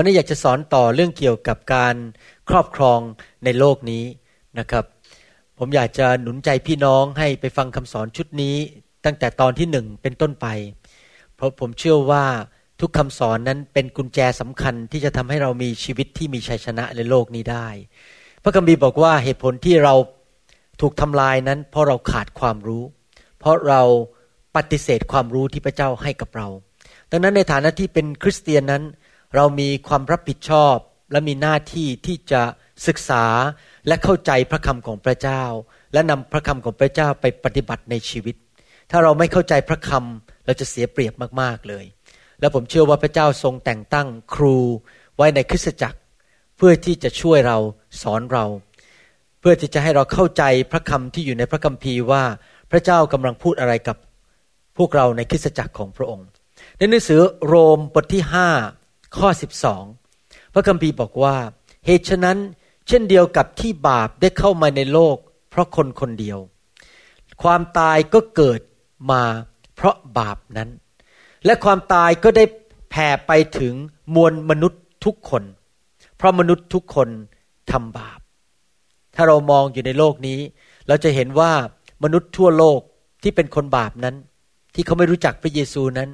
[0.00, 1.96] ันนี้อยากจะสอนต่อเรื่องเกี่ยวกับการ
[2.48, 3.00] ครอบครอง
[3.44, 4.04] ในโลกนี้
[4.58, 4.84] นะครับ
[5.58, 8.56] ผมอยากจะหนุนใจพี่น้องให้ไปฟังคำสอนชุดนี้
[9.04, 10.46] ตั้งแต่ตอนที่หนึ่งเป็นต้นไป
[11.36, 12.24] เพราะผมเชื่อว่า
[12.80, 17.68] ทุกคำสอนนั้นเป็นกุญแจสำคัญที่จะทำให้เรามีชีวิตที่มีชัยชนะในโลกนี้ได้
[18.42, 19.94] พระคัมภีร์บอกว่าเหตุผลที่เรา
[20.80, 22.84] ถูกทำลายนั้น เพราะเราขาดความรู้
[23.38, 23.82] เพราะเรา
[24.56, 26.48] ปฏิเสธความรู้ที่พระเจ้าให้กับเรา
[27.10, 28.84] ดังนั้นในฐานะที่เป็นคริสเตียนนั้น
[29.34, 30.76] เรามีความรับผิดชอบ
[31.12, 32.42] และมีหน้าที่ที่จะ
[32.86, 33.24] ศึกษา
[33.86, 35.42] และเข้าใจพระคำของพระเจ้า
[35.92, 38.34] และนำพระคำของพระเจ้าไปปฏิบัติในชีวิต
[38.90, 41.84] ถ้าเราไม่เข้าใจพระคำเราจะเสียเปรียบมากๆเลย
[42.40, 44.56] และผมเชื่อว่าพระเจ้าทรงแต่งตั้งครู
[45.16, 45.98] ไว้ในคริสตจักร
[46.56, 47.58] เพื่อที่จะช่วยเรา
[48.02, 48.44] สอนเรา
[49.40, 50.42] เพื่อที่จะให้เราเข้าใจ
[50.72, 52.24] พระคำที่อยู่ในพระคัมภีร์ว่า
[52.70, 53.96] พระเจ้ากำลังพูดอะไรกับ
[54.78, 56.26] พวกเราในคริสตจักรของพระองค์
[56.78, 58.77] ในหนังสือโรมบทที่5
[59.16, 59.28] ข้อ
[59.90, 61.36] 12 พระคัมภีร์บอกว่า
[61.86, 62.38] เหตุฉะนั้น
[62.88, 65.16] เช่นเดียวกับที่บาปได้เข้ามาในโลก
[65.50, 66.38] เพราะคนคนเดียว
[67.42, 68.60] ความตายก็เกิด
[69.10, 69.22] มา
[69.74, 70.70] เพราะบาปนั้น
[71.44, 72.44] และความตายก็ได้
[72.90, 73.74] แผ่ไปถึง
[74.14, 75.42] มวลมนุษย์ทุกคน
[76.16, 77.08] เพราะมนุษย์ทุกคน
[77.72, 78.20] ทำบาป
[79.14, 80.38] ถ้าเรามองอยู่ในโลกนี้
[80.88, 81.52] เราจะเห็นว่า
[82.04, 82.80] มนุษย์ทั่วโลก
[83.22, 84.16] ที่เป็นคนบาปนั้น
[84.74, 86.10] ที่เขาไม่รู้จักพระเยซูนั้น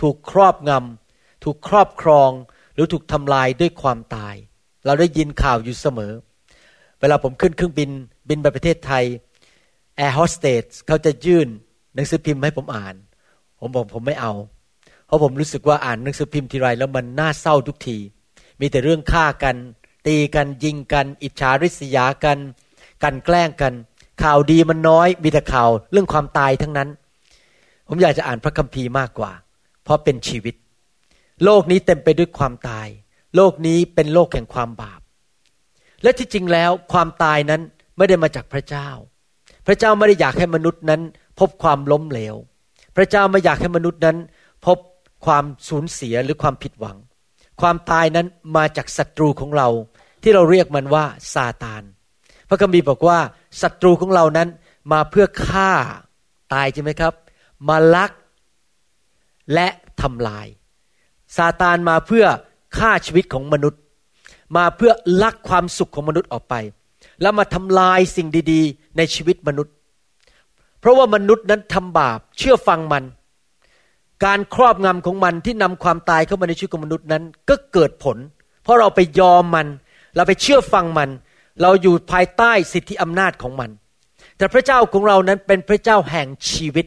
[0.00, 1.05] ถูกครอบงำ
[1.46, 2.30] ถูกครอบครอง
[2.74, 4.34] หรือถูกทำลายด้วยความตาย
[4.86, 6.12] เราได้ยินข่าวอยู่เสมอ
[7.00, 7.90] เวลาผมขึ้นเครื่องบิน
[8.28, 9.04] บินไปประเทศไทย
[9.96, 11.48] แอร์โฮสเตสเขาจะยื่น
[11.94, 12.94] หนังสือพิมพ์ให้ผมอ่าน
[13.60, 14.32] ผมบอกผมไม่เอา
[15.06, 17.98] เพราะผมรู้สึกว่าอ่านหนังสือพิมพ์ทีไรแล้วมันน่าเศร้าทุกที
[18.60, 19.56] มีแต่เรื่องฆ่ากัน
[20.06, 22.38] ตีกันยิงกัน อิจฉาริษยากัน
[23.02, 23.72] กันแกล้งกัน
[24.22, 26.88] ข่าวดีมันน้อย มีแต่ข่าวเรื่องความตายทั้งนั้น
[27.88, 29.32] ผมอยากจะอ่านพระคัมภีร์มากกว่า
[29.84, 30.54] เพราะเป็นชีวิต
[31.44, 32.88] โลกนี้เต็มไปด้วยความตาย
[33.36, 35.00] โลกนี้เป็นโลกแห่งความบาป
[36.02, 37.60] และที่จริงแล้วความตายนั้น
[37.96, 38.88] ไม่ได้มาจากพระเจ้า
[39.66, 41.00] พระเจ้าไม่ได้อยากให้มนุษย์นั้น
[41.40, 42.34] พบความล้มเหลว
[42.96, 44.16] พระเจ้าไม่อยากให้มนุษย์นั้น
[44.66, 44.78] พบ
[45.26, 46.96] ความสูญเสียหรือความผิดหวัง
[47.60, 48.26] ความตายนั้น
[48.56, 49.68] มาจากศัตรูของเรา
[50.22, 51.04] ที่เราเรียกมันว่า
[51.34, 51.82] ซาตาน
[52.48, 53.18] พระคัมภีร์บอกว่า
[53.62, 54.48] ศัตรูของเรานั้น
[54.92, 55.70] มาเพื่อฆ่า
[56.54, 57.14] ตายใช่ไหมครับ
[57.68, 58.10] มาลัก
[59.54, 59.68] และ
[60.00, 60.46] ทำลาย
[61.36, 62.24] ซาตานมาเพื่อ
[62.78, 63.80] ฆ่าชีวิตของมนุษย์
[64.56, 64.92] มาเพื่อ
[65.22, 66.54] ลักความสุขของมนุษย์ออกไป
[67.22, 69.74] แล้วมาทำลายสิ่งดีๆ ในชีวิตมนุษย์
[70.80, 73.04] เพราะว่ามนุษย์นั้นทำบาปเชื่อฟังมัน
[74.24, 78.16] การครอบงำของมันที่นำความตายเข้ามาในชีวิตของมนุษย์นั้นก็เกิดผล
[78.62, 79.66] เพราะเราไปยอมมัน
[80.16, 81.10] เราไปเชื่อฟังมัน
[81.62, 83.70] เราอยู่ภายใต้สิทธิอำนาจของมัน
[84.38, 86.86] แต่พระเจ้าของเรานั้นเป็นพระเจ้าแห่งชีวิต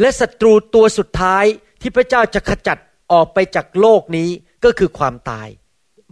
[0.00, 1.44] และศัตรูตัวสุดท้าย
[1.80, 2.78] ที่พระเจ้าจะขจัด
[3.12, 4.28] ออกไปจากโลกนี้
[4.64, 5.48] ก็คือความตาย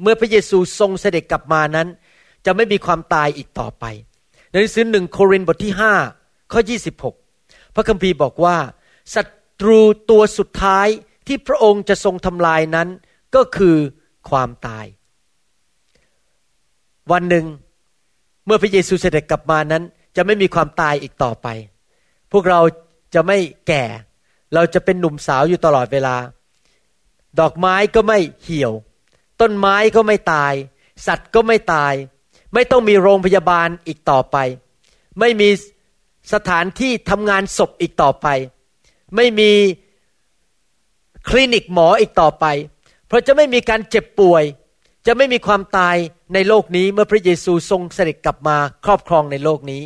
[0.03, 1.89] เมื่อพระเยซูทรงเสด็จกลับมานั้น
[2.47, 3.85] จะไม่มีความตายอีกต่อไป
[4.51, 5.73] ในหนังสือหนึ่งโครินธ์บทที่
[6.13, 6.61] 5ข้อ
[7.17, 8.57] 26 พระคัมภีร์บอกว่า
[9.15, 9.23] ศั
[9.61, 10.89] ตรูตัวสุดท้าย
[11.27, 12.89] ที่พระองค์จะทรงทำลายนั้น
[13.35, 13.77] ก็คือ
[14.31, 14.87] ความตาย
[17.13, 17.47] วันหนึ่ง
[18.47, 19.83] เมื่อพระเยซูเสด็จกลับมานั้น
[20.17, 21.47] จะไม่มีความตายอีกต่อไป
[22.33, 22.61] พวกเรา
[23.15, 23.39] จะไม่
[23.69, 23.85] แก่
[24.55, 26.17] เราจะเป็นหนุ่มสาวอยู่ตลอดเวลา
[27.41, 28.73] ดอกไม้ก็ไม่เหี่ยว
[29.41, 30.55] ต้นไม้ก็ไม่ตาย
[31.07, 31.95] สัตว์ก็ไม่ตาย
[32.55, 34.37] ไม่ต้องมีโรงพยาบาลอีกต่อไป
[35.21, 35.49] ไม่มี
[36.33, 38.27] สถานที่ทำงานศพอีกต่อไป
[39.17, 39.53] ไม่มี
[41.29, 42.47] คลินิกหมออีกต่อไป
[43.07, 44.45] เพราะจะไม่มีการเจ็บป่วย
[45.07, 45.97] จะไม่มีความตาย
[46.35, 49.83] ในโลกนี้เมื่อพระเยซูทรงเสด็จกลับมาครอบครองในโลกนี้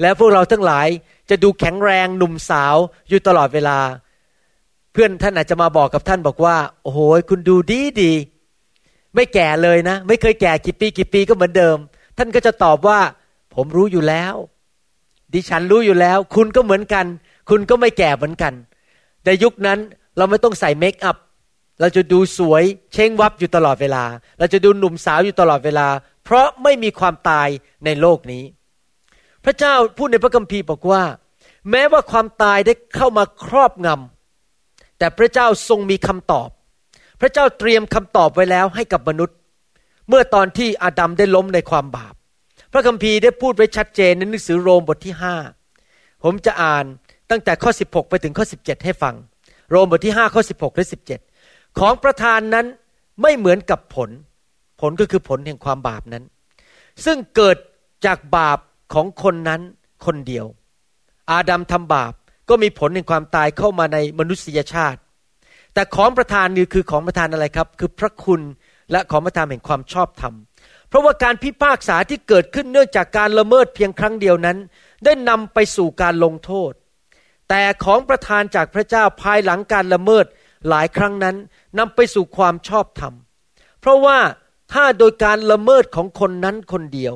[0.00, 0.88] แล้วพวกเราทั้งหลาย
[1.30, 2.76] จะดูแข็งแรงหนุ่มสาว
[3.08, 3.78] อยู่ตลอดเวลา
[4.92, 6.98] เพื่อนท่านอาจจะมาบอกกับท่านบอกว่า โอ้โห
[7.30, 8.12] คุณดูดีดี
[9.14, 11.76] ไม่แก่เลยนะ ไม่เคยแก่กี่ปีกี่ปีก็เหมือนเดิม
[12.18, 12.98] ท่านก็จะตอบว่า
[13.54, 14.34] ผมรู้อยู่แล้ว
[15.34, 17.06] ดิฉันรู้อยู่แล้ว คุณก็เหมือนกัน
[17.50, 18.52] คุณก็ไม่แก่เหมือนกัน
[19.24, 19.78] แต่ยุคนั้น
[20.16, 21.16] เราไม่ต้องใส่เมคอัพ
[21.80, 24.04] เราจะดูสวยเช้งวับอยู่ตลอดเวลา
[24.38, 25.88] เราจะดูหนุ่มสาวอยู่ตลอดเวลา
[26.24, 27.48] เพราะไม่มีความตาย
[27.84, 28.44] ในโลกนี้
[29.44, 31.02] พระเจ้าพูดในพระคัมภีร์บอกว่า
[31.70, 34.19] แม้ว่าความตายได้เข้ามาครอบงำ
[35.00, 36.48] แต่พระเจ้าทรงมีคำตอบ
[37.20, 39.36] พระเจ้าเตรียมคำตอบไว้แล้วให้กับมนุษย์
[40.08, 42.14] เมื่อตอนที่อาดัมได้ล้มในความบาป
[42.72, 45.36] พระคัมภีร์ได้พูดไว้ชัดเจนในหนังสือโรมบทที่ห้า
[46.24, 46.84] ผมจะอ่าน
[47.30, 49.14] ตั้งแต่ข้อ 16 ไปถึงข้อ 17 ให้ฟัง
[49.70, 50.86] โรมบทที่5ข้อ 16 และ
[51.30, 52.66] 17 ของประธานนั้น
[53.22, 54.10] ไม่เหมือนกับผล
[54.80, 56.24] ผลก็คือผลแห่งความบาปนั้น
[57.04, 57.56] ซึ่งเกิด
[58.06, 58.58] จากบาป
[58.94, 59.60] ของคนนั้น
[60.06, 60.46] คนเดียว
[61.30, 62.12] อาดัมทำบาป
[62.50, 65.00] ก็มีผลแห่งความตายเข้ามาในมนุษยชาติ
[65.74, 68.40] แต่ของประทานนี่คือของประทานอะไรครับ คือพระคุณ
[68.92, 70.34] และของประทานแห่งความชอบธรรม
[70.88, 74.58] เพราะว่าการพิพากษาที่เกิดขึ้นเนื่องจากการละเมิดเพียงครั้งเดียวนั้น
[75.04, 76.72] ได้นำไปสู่การลงโทษ
[77.48, 80.24] แต่ของประทานจากพระเจ้าภายหลังการละเมิด
[80.68, 81.36] หลายครั้งนั้น
[81.78, 83.14] นำไปสู่ความชอบธรรม
[83.80, 84.18] เพราะว่า
[84.72, 87.14] ถ้าโดยการละเมิดของคนนั้นคนเดียว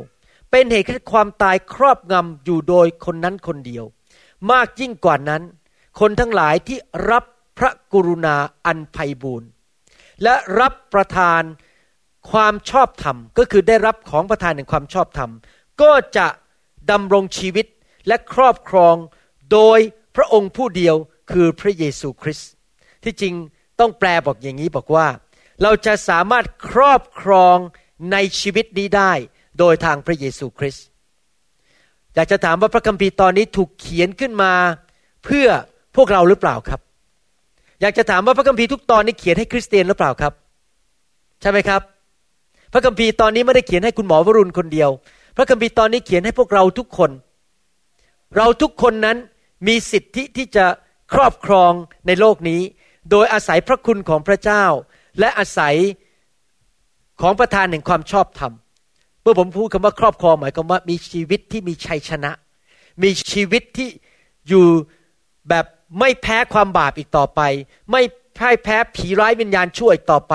[0.50, 3.84] เป็นเหตุให้ความตายครอบงำอยู่โดยคนนั้นคนเดียว
[4.52, 5.42] มากยิ่งกว่านั้น
[6.00, 6.78] คนทั้งหลายที่
[7.10, 7.24] รับ
[7.58, 8.36] พระกรุณา
[8.66, 9.48] อันไพบูรณ์
[10.22, 11.42] และรับประทาน
[12.30, 15.30] ความชอบธรรม ก็คือได้รับของประทานแห่งความชอบธรรม
[15.82, 16.26] ก็จะ
[16.90, 17.66] ดำรงชีวิต
[18.06, 18.96] และครอบครอง
[19.52, 19.78] โดย
[20.16, 20.96] พระองค์ผู้เดียว
[21.32, 22.50] คือพระเยซูคริสต์
[23.04, 23.34] ที่จริง
[23.80, 25.06] ต้องแปลบอกอย่างนี้บอกว่า
[25.62, 27.56] เราจะสามารถครอบครอง
[28.12, 29.12] ในชีวิตนี้ได้
[29.58, 30.84] โดยทางพระเยซูคริสต์
[32.14, 34.52] อยากจะถามว่าพระคัมภีร์ตอนนี้ถูกเขียนขึ้นมา
[35.24, 35.46] เพื่อ
[35.96, 36.80] พวกเราหรือเปล่าครับ
[37.80, 40.32] อยากจะถามว่าพระคัมภีร์ทุกตอนนี้เขียนให้คริสเตียนหรือเปล่าครับ
[41.40, 41.82] ใช่ไหมครับ
[42.72, 44.90] พระคัมภีร์ตอนนี้ไม่ได้เขียนให้คุณหมอวรุณคนเดียว
[45.36, 47.10] พระคัมภีร์ตอนนี้เขียนให้พวกเราทุกคน
[48.36, 49.16] เราทุกคนนั้น
[49.66, 50.66] มีสิทธิที่จะ
[51.12, 51.72] ครอบครอง
[52.06, 52.60] ในโลกนี้
[53.10, 54.64] โดยอาศัยพระคุณของพระเจ้า
[55.20, 55.76] และอาศัย
[57.20, 58.52] ของประทานแห่งความชอบธรรม
[59.24, 62.32] เมื่อผมพูดคำว่าครอบครองหมายความว่ามีชีวิตที่มีชัยชนะ
[63.02, 63.88] มีชีวิตที่
[64.48, 64.66] อยู่
[65.48, 65.66] แบบ
[65.98, 67.40] ไม่แพ้ความบาปอีกต่อไป
[67.90, 68.02] ไม่
[68.38, 70.34] พ่ายแพ้ผีร้ายวิญญาณชั่วอีกต่อไป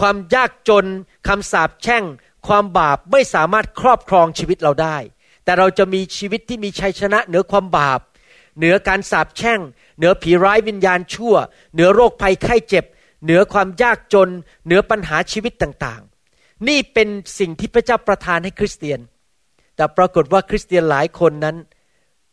[0.00, 0.84] ความยากจน
[1.28, 2.04] คำสาปแช่ง
[2.48, 4.96] ความบาปไม่สามารถครอบครองชีวิตเราได้
[5.44, 8.00] แต่เราจะมีชีวิตที่มีชัยชนะเหนือความบาป
[8.58, 9.60] เหนือการสาปแช่ง
[9.96, 11.34] เหนือผีร้ายวิญญาณชั่ว
[11.74, 12.84] เหนือโรคภัยไข้เจ็บ
[13.24, 14.28] เหนือความยากจน
[14.66, 16.15] เหนือปัญหาชีวิตต่างๆ
[16.68, 17.08] นี่เป็น
[17.38, 19.00] สิ่งที่พระเจ้าประทานให้คริสเตียน
[19.76, 21.56] แต่ปรากฏว่าคริสเตียนหลายคนนั้น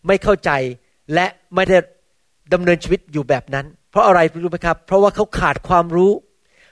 [0.08, 0.52] ไม่เข้าใจ
[1.14, 1.26] และ
[1.56, 1.78] ไม่ได้
[2.54, 6.12] ดำเนินชีวิตอยู่แบบนั้น เพราะอะไรรู้ไหมครับ เพราะว่าเขาขาดความรู้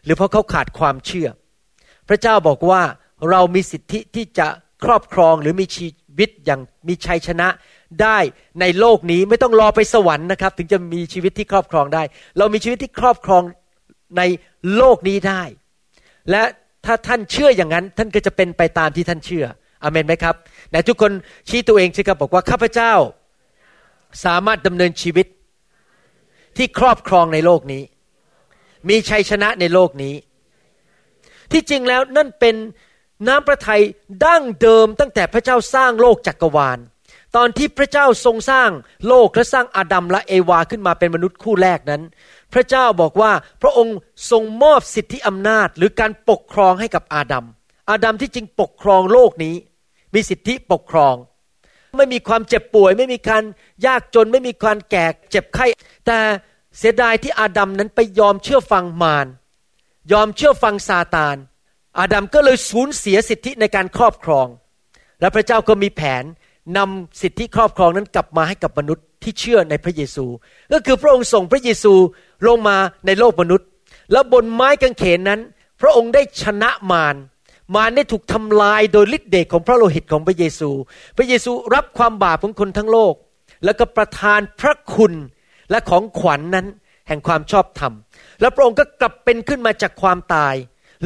[0.04, 1.28] หรือเพราะเขาขาดความเชื่อ
[2.10, 2.82] พระเจ้าบอกว่า
[3.30, 4.48] เรามีสิทธิที่จะ
[4.86, 5.88] ครอบครองหรือมีชี
[6.20, 7.48] วิตอย่างมีชัยชนะ
[8.02, 8.18] ได้
[8.62, 12.04] ในโลกนี้ไม่ต้องรอไปสวรรค์นะครับ ถึงจะมีชีวิตที่ครอบครองได้
[12.38, 13.44] เรามีชีวิตที่ครอบครอง
[14.18, 14.22] ใน
[14.78, 15.44] โลกนี้ได้
[16.32, 16.44] และ
[16.86, 19.46] ถ้าท่านเชื่ออย่างนั้น ท่านก็จะเป็นไปตามที่ท่านเชื่อ
[19.84, 20.36] อเมนไหมครับ
[20.70, 21.12] ไหนทุกคน
[21.50, 22.94] ชี้ตัวเองสิครับบอกว่าข้าพเจ้า
[24.26, 25.28] สามารถดำเนินชีวิต
[26.58, 27.84] ที่ครอบครองในโลกนี้
[28.90, 30.16] มีชัยชนะในโลกนี้
[31.52, 32.56] ที่จริงแล้วนั่นเป็น
[33.28, 33.82] น้ำพระทัย
[34.26, 36.80] ดั้งเดิมตั้งแต่พระเจ้าสร้างโลกจักกรวาล
[37.36, 38.70] ตอนที่พระเจ้าทรงสร้าง
[39.08, 42.02] โลกและสร้างอาดัมและเอวาขึ้นมาเป็นมนุษย์คู่แรกนั้น
[42.54, 43.32] พระเจ้าบอกว่า
[43.62, 43.98] พระองค์
[44.32, 47.46] ทรงมอบสิทธิอำนาจหรือการปกครองให้กับอาดัม
[47.90, 49.56] อาดัมที่จริงปกครองโลกนี้
[50.14, 51.16] มีสิทธิปกครอง
[51.98, 53.44] ไม่มีความเจ็บป่วย ไม่มีการ
[53.86, 55.66] ยากจน ไม่มีการแก่เจ็บไข้
[56.08, 56.20] แต่
[56.78, 59.28] เสียดายที่อาดัมนั้นไปยอมเชื่อฟังมาร
[60.12, 61.36] ยอมเชื่อฟังซาตาน
[62.00, 64.48] อาดัมก็เลยสูญเสียสิทธิในการครอบครอง
[65.20, 66.24] และพระเจ้าก็มีแผน
[66.78, 70.26] นำสิทธิครอบครองนั้นกลับมาให้กับมนุษย์ที่เชื่อในพระเยซู
[70.74, 71.94] ก็คือพระองค์ส่งพระเยซู
[72.48, 73.68] ลงมาในโลกมนุษย์
[74.12, 75.40] แล้วบนไม้กางเขนนั้น
[75.82, 77.16] พระองค์ได้ชนะมาร
[77.76, 80.70] มารได้ถูกทำลายโดยฤทธิ์เดชของพระโลหิตของพระเยซู
[81.18, 83.14] พระเยซูรับความบาปของคนทั้งโลก
[83.66, 85.14] แล้วก็ประทานพระคุณ
[85.72, 86.68] และของขวัญนนั้น
[87.08, 87.94] แห่งความชอบธรรม
[88.42, 90.56] แล้วพระองค์ก็กลับเป็นขึ้นมาจากความตาย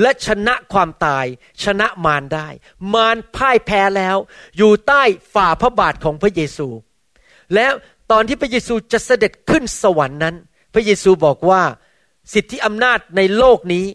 [0.02, 1.26] และชนะความตาย
[1.64, 2.48] ชนะมารได้
[2.94, 4.18] มารพ่ายแพ้แล้ว
[4.58, 5.02] อยู่ใต้
[5.34, 6.68] ฝ่าพระบาทของพระเยซู
[7.56, 7.74] แล้ว
[8.12, 10.36] ตอนที่พระเยซูจะเสด็จขึ้นสวรรค์นั้น
[10.76, 11.62] พระเยซูบอกว่า
[12.34, 13.86] สิทธิอำนาจในโลกนี้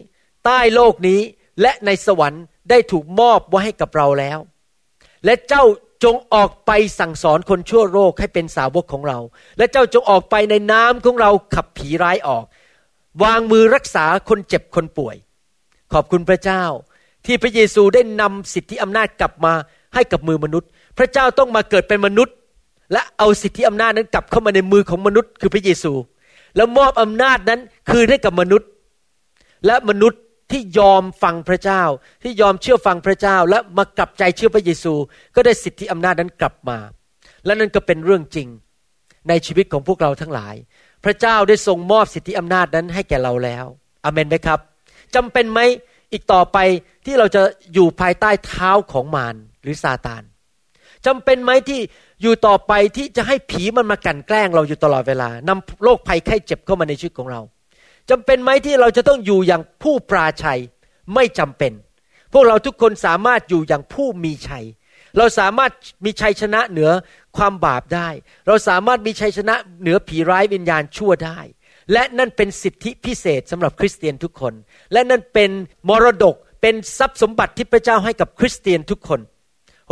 [0.45, 1.19] ใต้โลกนี้
[1.61, 4.39] และในสวรรค์ได้ถูกมอบไว้ให้กับเราแล้ว
[5.25, 5.63] และเจ้า
[6.03, 9.19] จงออกไปสั่งสอนคนชั่วโลกให้เป็นสาวกของเรา
[9.57, 12.45] และเจ้าจงออกไปในน้ำของเราขับผีร้ายออก
[13.23, 15.15] วางมือรักษาคนเจ็บคนป่วย
[15.93, 16.63] ขอบคุณพระเจ้า
[17.25, 19.53] ที่พระเยซูได้นำสิทธิอำนาจกลับมา
[19.93, 22.35] ให้กับมือมนุษย์ พระเจ้าต้องมาเกิดเป็นมนุษย์
[22.93, 25.93] และเอาสิทธิอำนาจนั้นกลับเข้ามาในมือของมนุษย์ คือพระเยซู
[26.55, 28.69] แล้วมอบอำนาจนั้นคืนให้กับมนุษย์
[29.65, 31.83] และมนุษย์ที่ยอมฟังพระเจ้า
[32.23, 34.93] ที่ยอมเชื่อฟังพระเจ้า และมากลับใจเชื่อพระเยซู
[35.35, 36.77] ก็ได้สิทธิอำนาจนั้นกลับมา
[37.45, 38.47] และนั่นก็เป็นเรื่องจริง
[39.29, 40.55] ในชีวิตของพวกเราทั้งหลาย
[41.05, 43.65] พระเจ้าได้ทรงมอบสิทธิอำนาจนั้นให้แก่เราแล้ว
[44.05, 44.59] อเมนไหมครับ
[45.15, 45.59] จำเป็นไหม
[46.11, 46.57] อีกต่อไป
[47.05, 47.41] ที่เราจะ
[47.73, 50.23] อยู่ภายใต้เท้าของมารหรือซาตาน
[51.07, 51.79] จำเป็นไหมที่
[52.21, 57.41] อยู่ต่อไปที่จะให้ผีมันมากั่นแกล้งเราอยู่ตลอดเวลานำโรคภัยไข้เจ็บเข้ามาในชีวิตของเรา
[58.09, 60.59] จำเป็นไหมที่เราจะต้องอยู่อย่างผู้ปราชัย
[61.13, 61.71] ไม่จำเป็น
[62.33, 64.65] พวกเราทุกคนสามารถอยู่อย่างผู้มีชัย
[65.17, 65.71] เราสามารถ
[66.05, 66.89] มีชัยชนะเหนือ
[67.37, 68.09] ความบาปได้
[68.47, 71.39] เราสามารถมีชัยชนะเหนือผีร้ายวิญญาณชั่วได้
[71.93, 74.53] และนั่นเป็นสิทธิพิเศษสำหรับคริสเตียนทุกคน
[74.93, 75.51] และนั่นเป็น
[75.89, 79.19] มรดกเป็นทรัพย์สมบัติที่พระเจ้าให้กับคริสเตียนทุกคน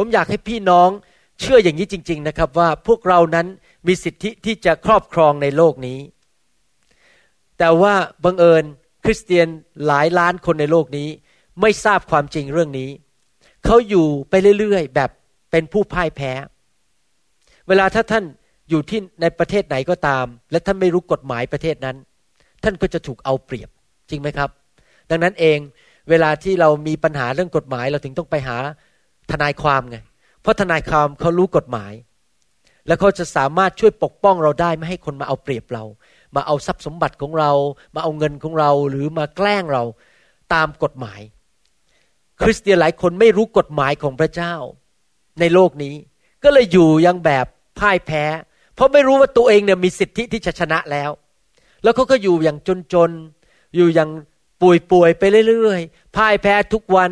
[0.01, 0.89] ผมอยากให้พี่น้อง
[1.39, 3.47] เชื่ออย่างนี้จริง ๆนะครับ ว่าพวกเรานั้น
[3.87, 5.99] มีสิทธิที่จะครอบครองในโลกนี้
[7.57, 8.63] แต่ว่าบังเอิญ
[9.05, 9.47] คริสเตียน
[9.85, 11.09] หลายล้านคนในโลกนี้
[11.61, 12.89] ไม่ทราบความจริงเรื่องนี้
[13.65, 15.09] เขาอยู่ไปเรื่อยๆ แบบ
[15.51, 16.31] เป็นผู้พ่ายแพ้
[17.67, 18.23] เวลาถ้าท่าน
[18.69, 21.97] อยู่ที่ในประเทศไหนก็ตาม และท่านไม่รู้กฎหมายประเทศนั้น
[22.63, 23.69] ท่านก็จะถูกเอาเปรียบ
[24.09, 24.49] จริงไหมครับ
[25.09, 25.57] ดังนั้นเอง
[26.09, 28.57] เวลาที่เรามีปัญหาเรื่องกฎหมายเราถึงต้องไปหา
[29.31, 29.97] ทนายความไง
[30.41, 31.93] เพราะทนายความเขารู้กฎหมาย
[32.87, 35.83] แล้วเขาจะสามารถช่วยปกป้องเราได้ไม่ให้คนมาเอาเปรียบเรา
[36.35, 37.51] มาเอาทรัพย์สมบัติของเรา
[37.95, 39.83] มาเอาเงินของเราหรือมาแกล้งเรา
[40.53, 41.21] ตามกฎหมาย
[42.41, 44.53] คริสเตียนหลายคนไม่รู้กฎหมายของพระเจ้า
[45.39, 45.95] ในโลกนี้
[46.43, 47.45] ก็เลยอยู่ยังแบบ
[47.79, 48.23] พ่ายแพ้
[48.75, 51.11] เพราะไม่รู้ว่าตัวเองเนี่ยมีสิทธิที่จะชนะแล้ว
[51.83, 52.57] แล้วเขาก็อยู่อย่าง
[52.93, 54.09] จนๆอยู่อย่าง
[54.61, 57.11] ป่วยๆไปเรื่อยๆพ่ายแพ้ทุกวัน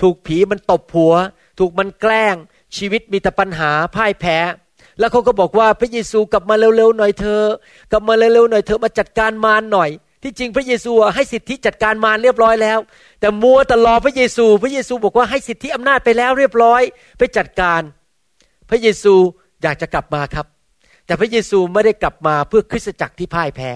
[0.00, 1.14] ถูกผีมันตบหัว
[1.58, 2.34] ถูกมันแกล้ง
[2.76, 4.38] ชีวิตมีแต่ปัญหาพ่ายแพ้
[4.98, 7.42] แล้วเขาก็บอกว่าพระเยซูกลับมาเร็วๆหน่อยเธอ
[7.92, 9.90] กลับมาเร็วๆหน่อยเธอมาจัดการมารหน่อย
[10.22, 12.78] ที่จริงพระเยซูให้สิทธิจัดการมารเรียบร้อยแล้ว
[13.20, 16.82] แต่มัวแตลอพระเยซู พระเยซูบอกว่าให้สิทธิอำนาจไปแล้วเรียบร้อย
[17.18, 17.80] ไปจัดการ
[18.70, 19.14] พระเยซู
[19.62, 20.46] อยากจะกลับมาครับ
[21.06, 23.70] แต่พระเยซูไม่ได้กลับมาเพื่อคริสตจักรที่พ่ายแพ้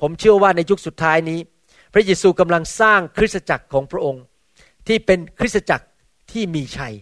[0.00, 1.40] ผมเชื่อว่าในยุคสุดท้ายนี้
[1.94, 4.22] พระเยซูกำลังสร้างคริสตจักรของพระองค์
[4.86, 5.84] ที่เป็นคริสตจักร
[6.34, 6.94] ที่มีชัย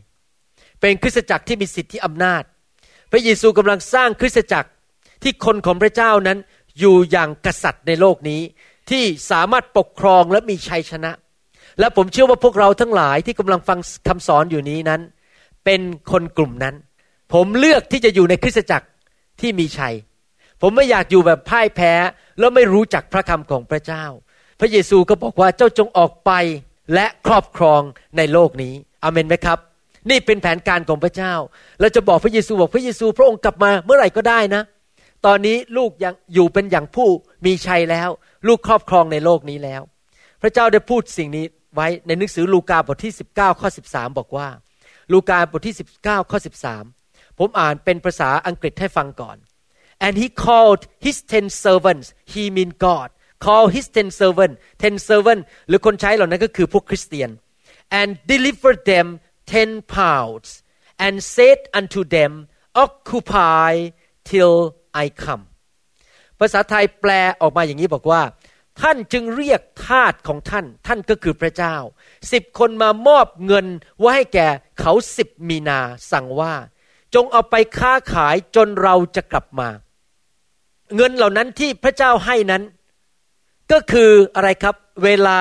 [0.81, 2.43] เป็นคริสตจักรที่มีสิทธิอำนาจ
[3.13, 4.71] พระเยซูกำลังสร้างคริสตจักร
[5.23, 6.39] ที่คนของพระเจ้านั้น
[6.79, 8.41] อยู่อย่างกษัตริย์ในโลกนี้
[8.91, 11.13] ที่สามารถปกครองและมีชัยชนะ
[11.79, 15.01] และผมเชื่อว่าพวกเราทั้งหลายที่กำลังฟังคำสอนอยู่นี้นั้น
[15.65, 16.75] เป็นคนกลุ่มนั้น
[17.33, 18.87] ผมเลือกที่จะอยู่ในคริสตจักร
[19.41, 19.95] ที่มีชัย
[20.61, 21.93] ผมไม่อยากอยู่แบบพ่ายแพ้
[22.39, 24.05] แล้วไม่รู้จักพระคำของพระเจ้า
[24.61, 26.31] พระเยซูก็บอกว่าเจ้าจงออกไป
[26.95, 27.83] และครอบครอง
[28.17, 29.59] ในโลกนี้อเมนไหมครับ
[30.11, 31.35] นี่เป็นแผนการของพระเจ้า
[31.81, 34.63] เราจะบอกพระเยซูบอกพระเยซู พระองค์กลับมาเมื่อไหร่ก็ได้นะ
[35.27, 37.09] ตอนนี้ลูกยังอยู่เป็นอย่างผู้
[37.47, 38.09] มีชัยแล้ว
[38.49, 39.83] ลูกครอบครองในโลกนี้แล้ว
[40.43, 44.49] พระเจ้าได้พูดสิ่งนี้ไว้ในหนังสือลูกาบทที่ 19ข้อ13 บอกว่า
[45.13, 46.39] ลูกาบทที่ 19ข้อ
[46.89, 49.37] 13 ผมอ่านเป็นภาษาอังกฤษให้ฟังก่อน
[50.07, 53.09] and he called his ten servants he mean God
[53.45, 57.31] call his ten servant ten servant หรือคนใช้เหล่านั้นก็คือพวกคริสเตียน
[58.01, 59.07] and delivered them
[59.55, 60.49] ten pounds
[61.05, 62.33] and said unto them
[62.85, 63.73] occupy
[64.31, 64.57] till
[65.05, 65.45] I come
[66.39, 68.23] ภาษาไทยแปลออกมาอย่างนี้บอกว่า
[68.81, 71.77] ท่านจึงเรียกทาสของท่าน ท่านก็คือพระเจ้า
[72.33, 73.67] สิบคนมามอบเงิน
[74.01, 74.49] ไว่าให้แก่
[74.81, 75.81] เขาสิบมีนา
[76.13, 76.55] สั่งว่า
[77.15, 79.69] จงเอาไปค้าขายจนเราจะกลับมา
[80.97, 82.63] เงินเหล่านั้นที่พระเจ้าให้นั้น
[83.73, 84.75] ก็คืออะไรครับ
[85.05, 85.41] เวลา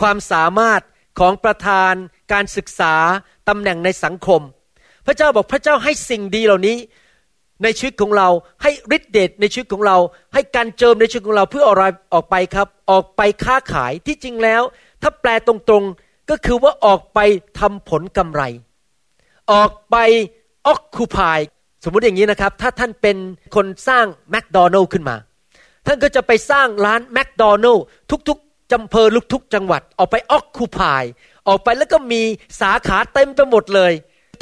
[0.00, 0.82] ความสามารถ
[1.18, 1.92] ของประธาน
[2.32, 2.94] การศึกษา
[3.48, 4.40] ตำแหน่งในสังคม
[5.06, 6.76] พระเจ้าบอกพระเจ้าให้สิ่งดีเหล่านี้
[7.62, 8.28] ในชีวิตของเรา
[8.62, 9.96] ให้ฤทธิเดชในชีวิตของเรา
[10.34, 14.62] ให้การเจิมในชีวิตของเราเพื่ออะไรออกไปครับ ออกไปค้าขายที่จริงแล้ว
[15.02, 17.18] ถ้าแปลตรงๆก็คือว่าออกไป
[17.58, 18.42] ทำผลกำไร
[19.52, 19.96] ออกไป
[20.66, 21.40] ออกคูพาย
[21.84, 23.16] สมมุติอย่างนี้นะครับ ถ้าท่านเป็น
[23.54, 25.16] คนสร้างแมคโดนัลล์ขึ้นมา
[25.86, 27.84] ท่านก็จะไปสร้างร้านแมคโดนัลล์
[28.28, 31.04] ทุกๆจำเพอลุกทุกจังหวัดออกไปออกคูพาย
[31.48, 32.22] ออกไปแล้วก็มี
[32.60, 33.92] สาขาเต็มไปหมดเลย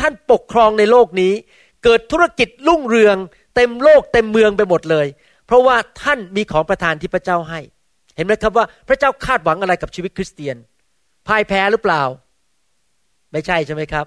[0.00, 1.32] ท่านปกครองในโลกนี้
[1.84, 3.16] เกิดธุรกิจรุ่งเรือง
[3.54, 5.06] เต็มโลกเต็มเมืองไปหมดเลย
[5.46, 7.60] เพราะว่าท่านมีของประทานที่พระเจ้าให้
[8.16, 10.56] เห็นไหมครับว่าพระเจ้าคาดหวังอะไรกับชีวิตคริสเตียน
[11.26, 12.02] พ่ายแพ้หรือเปล่า
[13.32, 14.06] ไม่ใช่ใช่ไหมครับ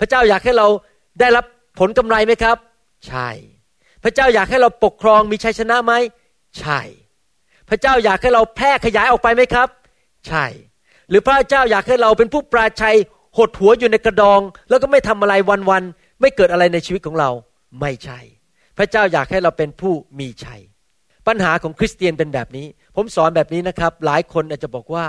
[0.00, 0.66] พระเจ้าอยากให้เรา
[1.20, 1.44] ได้รับ
[1.78, 2.56] ผลกำไรไหมครับ
[3.08, 3.28] ใช่
[4.04, 5.92] พระเจ้าอยากให้เราปกครองมีชัยชนะไหม
[6.60, 6.80] ใช่
[7.68, 9.68] พระเจ้าอยากให้เราแพร่ขยายออกไปไหมครับ
[10.28, 10.44] ใช่
[11.08, 12.96] หรือพระเจ้าอยากให้เราเป็นผู้ปราชัย
[13.36, 15.34] หดหัวอยู่ในกระดอง แล้วก็ไม่ทำอะไร
[15.70, 17.30] วันๆไม่เกิดอะไรในชีวิตของเรา
[17.80, 18.18] ไม่ใช่
[18.78, 20.60] พระเจ้าอยากให้เราเป็นผู้มีชัย
[21.26, 22.66] ปัญหาของคริสเตียนเป็นแบบนี้
[22.96, 25.04] ผมสอนแบบนี้นะครับ หลายคนอาจจะบอกว่า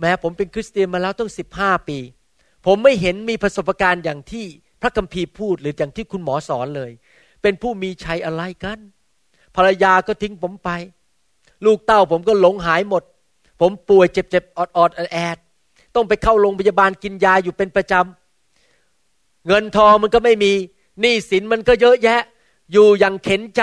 [0.00, 1.98] แม้ผมเป็นคริสเตียนมาแล้วต้องสิบห้าปี
[2.66, 4.44] ผมไม่เห็นมีประสบการณ์อย่างที่
[4.82, 6.90] พระคัมภีร์พูดหรืออย่างที่คุณหมอสอนเลย
[7.42, 8.78] เป็นผู้มีชัยอะไรกัน
[9.56, 10.70] ภรรยาก็ทิ้งผมไป
[11.64, 13.02] ลูกเต้าผมก็หลงหายหมด
[13.60, 15.38] ผมป่วยเจ็บเจ็บอดอดแอด
[15.94, 20.52] ต้องไปเข้าโรงพยาบาลกินยาอยู่เป็นประจำเงินทองมันก็ไม่มี
[21.00, 22.20] หนี้สินมันก็เยอะแยะ
[22.72, 23.62] อยู่อย่างเข็นใจ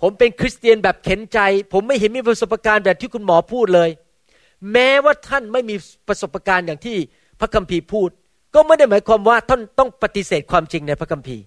[0.00, 1.40] ผมเป็นคริสเตียนแบบเข็นใจ
[1.72, 3.90] ผมไม่เห็นมีประสบการณ์แบบที่คุณหมอพูดเลย
[4.72, 5.76] แม้ว่าท่านไม่มี
[6.08, 6.96] ประสบการณ์อย่างที่
[7.40, 8.10] พระคัมภีร์พูด
[8.54, 11.42] ก็ไม่ได้หมายความว่าท่านต้องปฏิเสธความจริงในพระคัมภีร์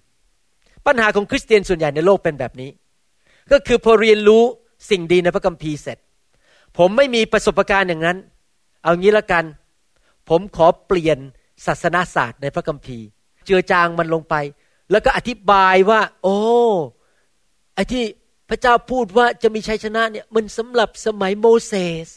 [0.85, 2.69] ปัญหาของคริสเตียนส่วนใหญ่ในโลกเป็นแบบนี้
[3.51, 4.43] ก็คือพอเรียนรู้
[4.89, 5.97] สิ่งดีในพระคัมภีร์เสร็จ
[6.77, 8.17] ผมไม่มีประสบการณ์อย่างนั้น
[8.83, 9.43] เอางี้ละกัน
[10.29, 11.17] ผมขอเปลี่ยน
[11.65, 13.05] ศาสนาศาสตร์ในพระคัมภีร์
[13.45, 14.35] เจือจางมันลงไป
[14.91, 16.37] แล้วก็อธิบายว่า โอ้
[17.73, 18.03] ไอ้ที่
[18.49, 21.73] พระเจ้าพูดว่าจะมีชัยชนะเนี่ยมันสำหรับสมัยโมเส
[22.05, 22.07] ส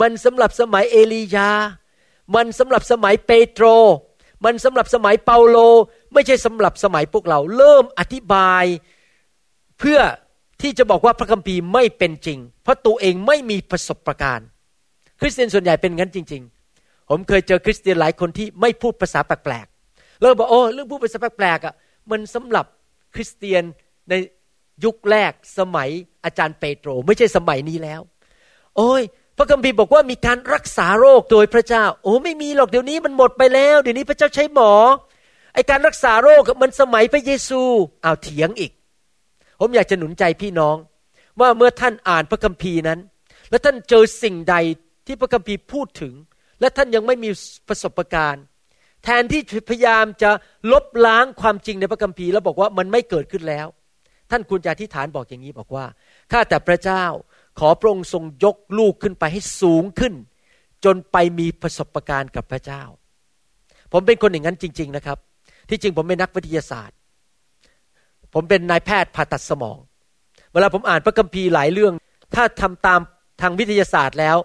[0.00, 1.50] มันสำหรับสมัยเอลียา
[2.34, 3.64] มันสำหรับสมัยเปโตร
[4.44, 5.56] มันสำหรับสมัยเปาโล
[6.12, 8.64] ไม่ใช่สำหรับสมัยพวกเรา เริ่มอธิบาย
[9.78, 9.98] เพื่อ
[10.62, 14.48] ที่จะบอกว่าพระคัมภีร์ไม่เป็นจริง เพราะตัวเองไม่มีประสบการณ์
[15.20, 16.42] คริสเตียนส่วนใหญ่เป็นงั้นจริง
[16.76, 21.74] ๆ ผมเคยเจอคริสเตียนหลายคนที่ไม่พูดภาษาแปลกๆแล้วบอกโอ้เรื่องพูดภาษาแปลกๆอะ
[22.10, 22.66] มันสำหรับ
[23.14, 23.62] คริสเตียน
[24.08, 24.14] ใน
[24.84, 25.88] ยุคแรกสมัย
[26.24, 28.00] อาจารย์เปโตร ไม่ใช่สมัยนี้แล้ว
[28.76, 29.02] โอ้ย
[29.36, 34.72] พระคัมภีร์บอกว่ามีการรักษาโรคโดยพระเจ้า โอ้ไม่มีหรอกเดี๋ยวนี้มันหมดไปแล้ว เดี๋ยวนี้พระเจ้าใช้หมอ
[35.54, 37.62] ไอการรักษาโรคมันสมัยพระเยซู
[38.04, 38.72] อ้าวเถียงอีก
[39.60, 40.76] ผมอยากจะหนุนใจพี่น้อง
[41.40, 43.00] ว่าเมื่อท่านอ่านพระคัมภีร์นั้น
[43.50, 44.56] แล้วท่านเจอสิ่งใด
[45.06, 46.14] ที่พระคัมภีร์พูดถึง
[46.60, 47.30] และท่านยังไม่มี
[47.68, 48.44] ประสบการณ์
[49.04, 50.30] แทนที่พยายามจะ
[50.72, 53.66] ลบล้างความจริงในพระคัมภีร์แล้วบอกว่ามันไม่เกิดขึ้นแล้ว
[54.30, 55.86] ท่านควรจะอธิษฐานบอกอย่างนี้บอกว่า
[56.32, 57.04] ข้าแต่พระเจ้า
[57.58, 60.14] ขอพระองค์ทรงยกลูกขึ้นไปให้สูงขึ้น
[60.84, 62.82] จนไปมีประสบการณ์กับพระเจ้า
[63.92, 65.18] ผมเป็นคนอย่างนั้นจริง ๆนะครับ
[65.68, 66.96] ที่จริงผมเป็นนักวิทยาศาสตร์
[68.38, 69.78] ผมเป็นนายแพทย์ผ่าตัดสมอง
[70.52, 71.94] เวลาผมอ่านพระคัมภีร์หลายเรื่อง
[72.34, 73.00] ถ้าทำตาม
[73.40, 74.36] ทางวิทยาศาสตร์แล้ว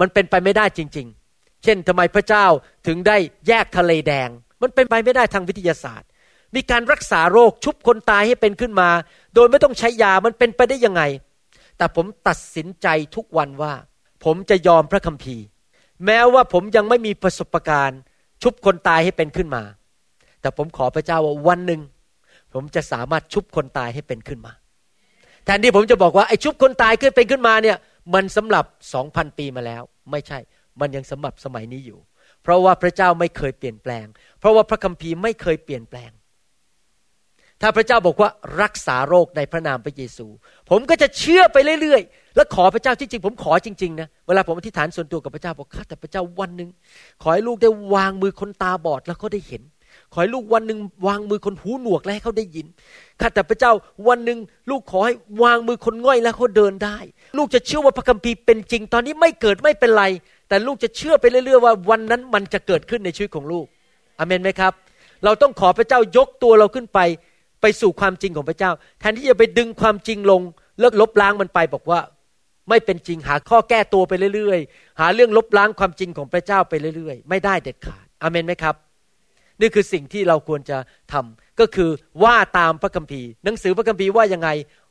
[0.00, 2.46] มันเป็นไปไม่ได้จริง ๆ เช่นทำไมพระเจ้า
[2.86, 3.16] ถึงได้
[3.48, 4.28] แยกทะเลแดง
[4.62, 6.08] มันเป็นไปไม่ได้ทางวิทยาศาสตร์
[6.54, 8.90] มีการรักษาโรคชุบคนตายให้เป็นขึ้นมา
[9.34, 11.02] โดยไม่ต้องใช้ยามันเป็นไปได้ยังไง
[11.76, 13.72] แต่ผมตัดสินใจทุกวันว่า
[14.24, 15.44] ผมจะยอมพระคัมภีร์
[16.04, 18.00] แม้ว่าผมยังไม่มีประสบการณ์
[18.42, 19.62] ชุบคนตายให้เป็นขึ้นมา
[20.40, 21.80] แต่ผมขอพระเจ้าว่าวันหนึ่ง
[22.54, 24.52] ผมจะสามารถชุบคนตายให้เป็นขึ้นมา
[25.44, 27.76] แทนที่ผมจะบอกว่าไอ้ชุบคนตายขึ้นเป็นขึ้นมาเนี่ย
[28.14, 30.38] มันสำหรับสองพันปีมาแล้ว ไม่ใช่
[30.80, 31.98] มันยังสำหรับสมัยนี้อยู่
[32.42, 34.06] เพราะว่าพระเจ้าไม่เคยเปลี่ยนแปลง
[34.38, 36.10] เพราะว่าพระคัมภีร์ไม่เคยเปลี่ยนแปลง
[37.62, 38.30] ถ้าพระเจ้าบอกว่า
[38.62, 40.26] รักษาโรคในพระนามพระเยซู
[40.70, 46.70] ผมก็จะเชื่อไปเรื่อยๆ แล้วขอพระเจ้าจริงๆ ผมขอจริงๆนะเวลาผมอธิษฐานส่วนตัวกับพระเจ้าบอกข้าแต่พระเจ้าวันหนึ่ง
[47.22, 49.62] ขอให้ลูกได้วางมือคนตาบอดแล้วเขาได้เห็น
[50.12, 52.66] ขอให้ลูกวันหนึ่งวางมือคนหูหนวกแล้วให้เขาได้ยิน
[53.20, 53.72] ข้าแต่พระเจ้า
[54.08, 54.38] วันหนึ่ง
[54.70, 56.98] ลูกขอให้วางมือคนง่อยแล้วเขาเดินได้
[57.36, 60.04] ลูกจะเชื่อว่าพระคัมภีร์เป็นจริง ตอนนี้ไม่เกิดไม่เป็นไร
[60.48, 63.66] แต่ลูกจะเชื่อไปเรื่อยๆว่าวันนั้นมันจะเกิดขึ้นในชีวิตของลูก
[64.18, 64.72] อเมนไหมครับ
[65.24, 66.98] เราต้องขอพระเจ้ายกตัวเราขึ้นไป
[67.60, 70.42] ไปสู่ความจริงของพระเจ้า แทนที่จะไปดึงความจริงลง
[70.80, 72.00] เลิกลบล้างมันไปบอกว่า
[72.68, 78.74] ไม่เป็นจริงหาข้อแก้ตัวไปเรื่อยๆ หาเรื่องลบล้างความจริงของพระเจ้าไปเรื่อยๆ ไม่ได้เด็ดขาดอเมนไหมครับ
[79.60, 80.78] นี่คือสิ่งที่เราควรจะ
[81.12, 81.90] ทำก็คือ
[82.22, 84.48] ว่าตามพระคัมภีร์ หนังสือพระคัมภีร์ว่ายังไง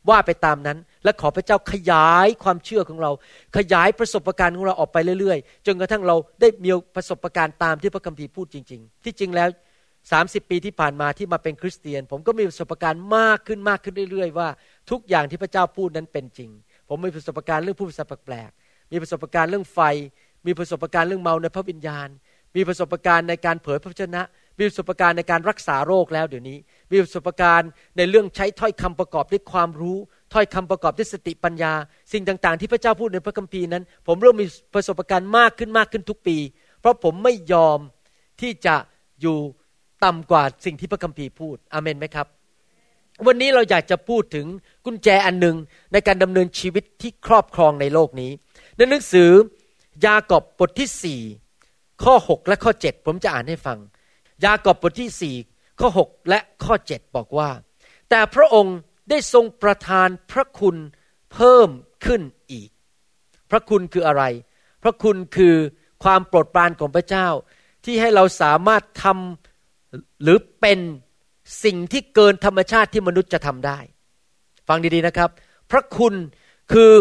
[0.10, 3.12] ว่าไปตามนั้น และขอพระเจ้าขยายความเชื่อของเรา
[3.58, 9.50] ขยายประสบการณ์ของเราออกไปเรื่อยๆ จนกระทั่งเราได้มีประสบการณ์ตามที่พระคัมภีร์พูดจริง ๆ ที่จริงแล้ว
[10.12, 14.48] สามสิบปีที่ผ่านมาที่มาเป็นคริสเตียน ผมก็มีประสบการณ์มากขึ้นมากขึ้นเรื่อยๆ ว่า
[14.92, 16.50] ทุกอย่างที่พระเจ้าพูดนั้นเป็นจริง
[16.90, 19.80] ผมมีประสบการณ์เรื่องผู้ภาษาแปลกๆมีประสบการณ์เรื่องไฟ
[20.46, 22.08] มีประสบการณ์เรื่องเมาในพระวิญญาณ
[22.56, 24.22] มีประสบการณ์ในการเผยพระชนะ
[24.58, 26.58] มีประสบการณ์ในการรักษาโรคแล้วเดี๋ยวนี้
[26.92, 29.98] มีประสบการณ์ในเรื่องใช้ถ้อยคำประกอบด้วยความรู้
[30.34, 31.74] ถ้อยคำประกอบด้วยสติปัญญา
[32.12, 36.38] สิ่งต่างๆ ที่พระเจ้าพูดในพระคัมภีร์นั้น ผมเริ่มมีประสบการณ์มากขึ้นมากขึ้นทุกปี
[36.80, 37.80] เพราะผมไม่ยอม
[38.42, 38.76] ที่จะ
[39.22, 39.38] อยู่
[40.06, 42.28] ต่ำกว่าสิ่งที่พระคัมภีร์พูดอเมนไหมครับ
[43.28, 44.46] วันนี้เราอยากจะพูดถึง
[44.86, 45.56] กุญแจอันหนึ่ง
[45.94, 48.32] ในการดำเนินชีวิตที่ครอบครองในโลกนี้
[48.78, 49.32] ในหนังสือ
[50.06, 51.22] ยากอบบทที่สี่
[52.04, 53.78] ข้อ 6 และข้อ 7 ผมจะอ่านให้ฟัง
[54.46, 55.36] ยากอบบทที่สี่
[55.80, 57.50] ข้อ 6 และข้อ 7 บอกว่า
[58.10, 58.78] แต่พระองค์
[59.10, 60.76] ได้ทรงประทานพระคุณ
[61.34, 61.70] เพิ่ม
[62.06, 62.22] ขึ้น
[62.52, 62.70] อีก
[63.52, 64.24] พระคุณคืออะไร
[64.84, 65.56] พระคุณคือ
[66.04, 67.28] ความโปรดปรานของพระเจ้า
[67.86, 70.80] ที่ให้เราสามารถทำหรือเป็น
[71.64, 73.80] สิ่งที่เกินธรรมชาติที่มนุษย์จะทำได้
[74.68, 75.30] ฟังดีๆนะครับ
[75.72, 76.14] พระคุณ
[76.74, 76.92] คือ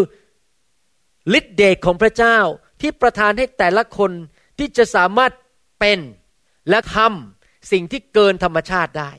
[1.37, 2.37] ฤทธิเดชของพระเจ้า
[2.81, 4.11] ที่ประทานให้แต่ละคน
[4.57, 5.31] ที่จะสามารถ
[5.79, 5.99] เป็น
[6.69, 9.11] และทำสิ่งที่เกินธรรมชาติได้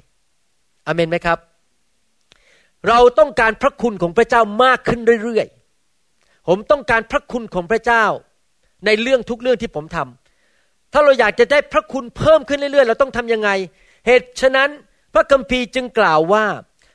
[0.87, 1.39] อเมนไหมครับ
[2.89, 8.05] เราต้องการพระคุณของพระเจ้ามากขึ้นเรื่อยๆ ผมต้องการพระคุณของพระเจ้า
[8.87, 13.51] ในเรื่องทุกเรื่องที่ผมทำถ้าเราอยากจะได้พระคุณเพิ่มขึ้นเรื่อยๆ เราต้องทำยังไง
[14.07, 14.71] เหตุฉะนั้น
[15.15, 16.47] พระคัมภีร์จึงกล่าวว่า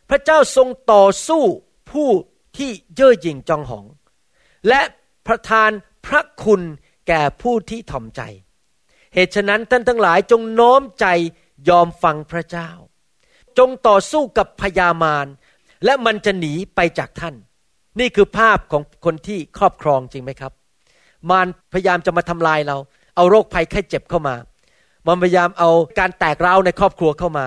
[0.09, 1.43] พระเจ้าทรงต่อสู้
[1.91, 2.09] ผู้
[2.57, 3.85] ที่เย่อหยิ่งจองหอง
[4.67, 4.81] และ
[5.27, 5.69] ประทาน
[6.07, 6.61] พระคุณ
[7.07, 8.21] แก่ผู้ที่ถ่อมใจ
[9.13, 11.05] เหตุฉะนั้นท่านทั้งหลายจงน้อมใจ
[11.69, 12.69] ยอมฟังพระเจ้า
[13.57, 15.25] จงต่อสู้กับพยามาร
[15.85, 17.35] และมันจะหนีไปจากท่าน
[17.99, 20.51] นี่คือภาพของคนที่ครอบครองจริงไหมครับ
[21.29, 22.77] มารพยายามจะมาทำลายเรา
[23.15, 24.35] เอาโรคภัยไข้เจ็บเข้ามา
[25.07, 27.45] มันพยายามเอาการแตกร้าวในครอบครัวเข้ามา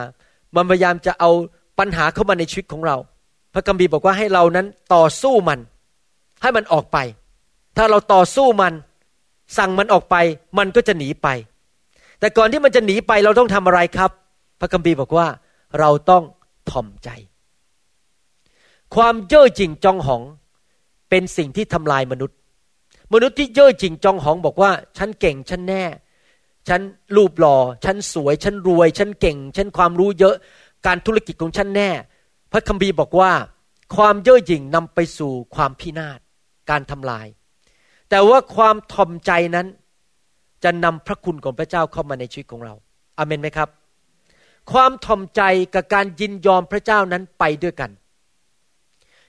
[0.56, 1.30] มันพยายามจะเอา
[1.78, 2.96] ปัญหาเข้ามาในชีวิตของเรา
[3.54, 5.58] พระกัมภีบอกว่าให้เรานั้นต่อสู้มัน
[6.42, 6.98] ให้มันออกไป
[7.76, 8.72] ถ้าเราต่อสู้มัน
[9.58, 10.16] สั่งมันออกไป
[10.58, 11.28] มันก็จะหนีไป
[12.20, 14.10] แต่ก่อนที่มันจะหนีไปเราต้องทำอะไรครับ
[14.60, 15.26] พระกัมภีร์บอกว่า
[15.78, 16.22] เราต้อง
[16.70, 17.08] ถ่อมใจ
[18.94, 20.22] ความเย่อหยิ่งจองหอง
[21.10, 22.36] เป็นสิ่งที่ทำลายมนุษย์
[23.12, 25.84] มนุษย์ที่เย่อหยิ่งจองหองบอกว่า ฉันเก่งฉันแน่
[26.68, 26.80] ฉัน
[27.16, 30.36] รูปหล่อฉันสวย ฉันรวย ฉันเก่ง ฉันความรู้เยอะ
[30.86, 31.90] การธุรกิจของฉันแน่
[32.52, 33.32] พระคัมภีร์บอกว่า
[33.96, 36.18] ความเย่อหยิ่งนำไปสู่ความพินาศ
[36.70, 37.26] การทำลาย
[38.10, 39.66] แต่ว่าความทอมใจนั้น
[40.66, 42.74] จะนำพระคุณของพระเจ้าเข้ามาในชีวิตของเรา
[43.18, 43.68] อาเมนไหมครับ
[44.72, 45.42] ความทอมใจ
[45.74, 47.90] กับการยินยอมพระเจ้านั้นไปด้วยกัน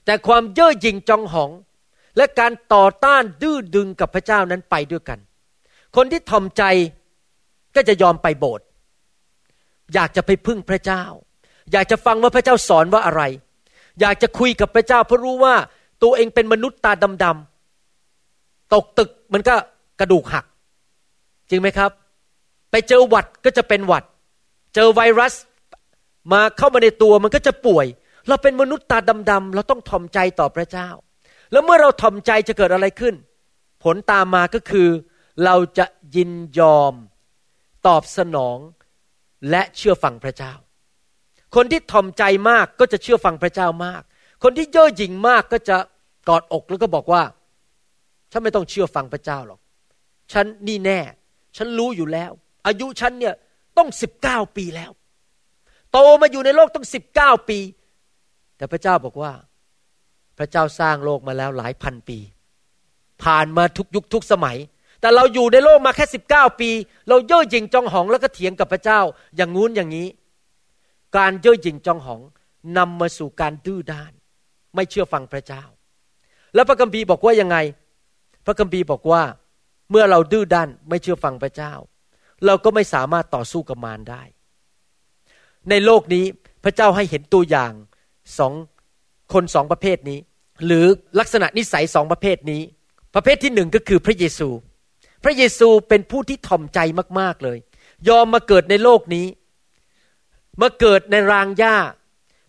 [0.04, 1.50] แต่ความเย่อหยิ่งจองหอง
[2.16, 5.18] และการต่อต้านดื้อดึงกับพระเจ้านั้นไปด้วยกัน
[5.96, 6.62] คนที่ทอมใจ
[7.74, 8.64] ก็จะยอมไปโบสถ์
[9.94, 11.02] อยากจะไปพึ่งพระเจ้า
[11.72, 13.22] อยากจะฟังว่าพระเจ้าสอนว่าอะไร
[14.00, 15.54] อยากจะคุยกับพระเจ้า เพราะรู้ว่า
[16.02, 16.92] ตัวเองเป็นมนุษย์ตา
[17.24, 19.54] ดำๆตกตึกมันก็
[20.00, 20.44] กระดูกหัก
[21.50, 21.90] จริงไหมครับ
[22.70, 24.04] ไปเจอหวัดก็จะเป็นหวัด
[24.74, 25.34] เจอไวรัส
[26.32, 27.86] มาเข้ามาในตัวมันก็จะป่วย
[28.28, 28.98] เราเป็นมนุษย์ตา
[29.30, 30.88] ดำๆเราต้องถ่อมใจต่อพระเจ้า
[31.52, 33.14] แล้วเมื่อเราถ่อมใจจะเกิดอะไรขึ้น
[33.84, 34.88] ผลตามมาก็คือ
[35.44, 36.94] เราจะยินยอม
[37.86, 38.58] ตอบสนอง
[39.50, 40.52] และเชื่อฟังพระเจ้า
[41.54, 44.02] คนที่ถ่อมใจมากก็จะเชื่อฟังพระเจ้ามาก
[44.42, 45.76] คนที่เย่อหยิ่งมากก็จะ
[46.28, 47.22] กอดอกแล้วก็บอกว่า
[48.30, 49.60] ฉันไม่ต้องเชื่อฟังพระเจ้าหรอก
[50.32, 51.00] ฉันนี่แน่
[51.56, 52.32] ฉันรู้อยู่แล้ว
[52.66, 53.34] อายุฉันเนี่ย
[53.78, 54.90] ต้องสิบเก้าปีแล้ว
[55.92, 57.58] โตมาอยู่ในโลกต้องสิบเก้าปี
[58.56, 59.32] แต่พระเจ้าบอกว่า
[60.38, 62.18] พระเจ้าสร้างโลกมาแล้วหลายพันปี
[63.22, 64.58] ผ่านมาทุกยุคทุกสมัย
[65.00, 66.70] แต่เราอยู่ในโลกมาแค่สิบเก้าปี
[67.08, 69.00] เราเย่อหยิ่งจองหองแล้วก็เถียงกับพระเจ้า
[69.36, 70.08] อย่างงู้นอย่างนี้
[71.16, 72.20] การเย่อหยิ่งจองหอง
[72.78, 74.12] นำมาสู่การดื้อด้าน
[74.74, 75.62] ไม่เชื่อฟังพระเจ้า
[76.54, 77.56] แล้วพระคัมภีร์บอกว่ายังไง
[78.46, 79.22] พระคัมภีร์บอกว่า
[79.90, 81.72] เมื่อเราดื้อด้านไม่เชื่อฟังพระเจ้า
[82.46, 84.22] เราก็ไม่สามารถต่อสู้กับมารได้
[85.70, 86.24] ในโลกนี้
[86.64, 87.72] พระเจ้าให้เห็นตัวอย่าง
[88.38, 88.52] สอง
[89.32, 90.18] คนสองประเภทนี้
[90.66, 90.84] หรือ
[91.18, 92.62] ลักษณะนิสัยสองประเภทนี้
[93.14, 94.48] ประเภทที่หนึ่งก็คือพระเยซู
[95.24, 96.78] พระเยซูเป็นผู้ที่ถ่อมใจ
[97.20, 97.58] มากๆเลย
[98.08, 99.26] ยอมมาเกิดในโลกนี้
[100.62, 101.76] มาเกิดในรางหญ้า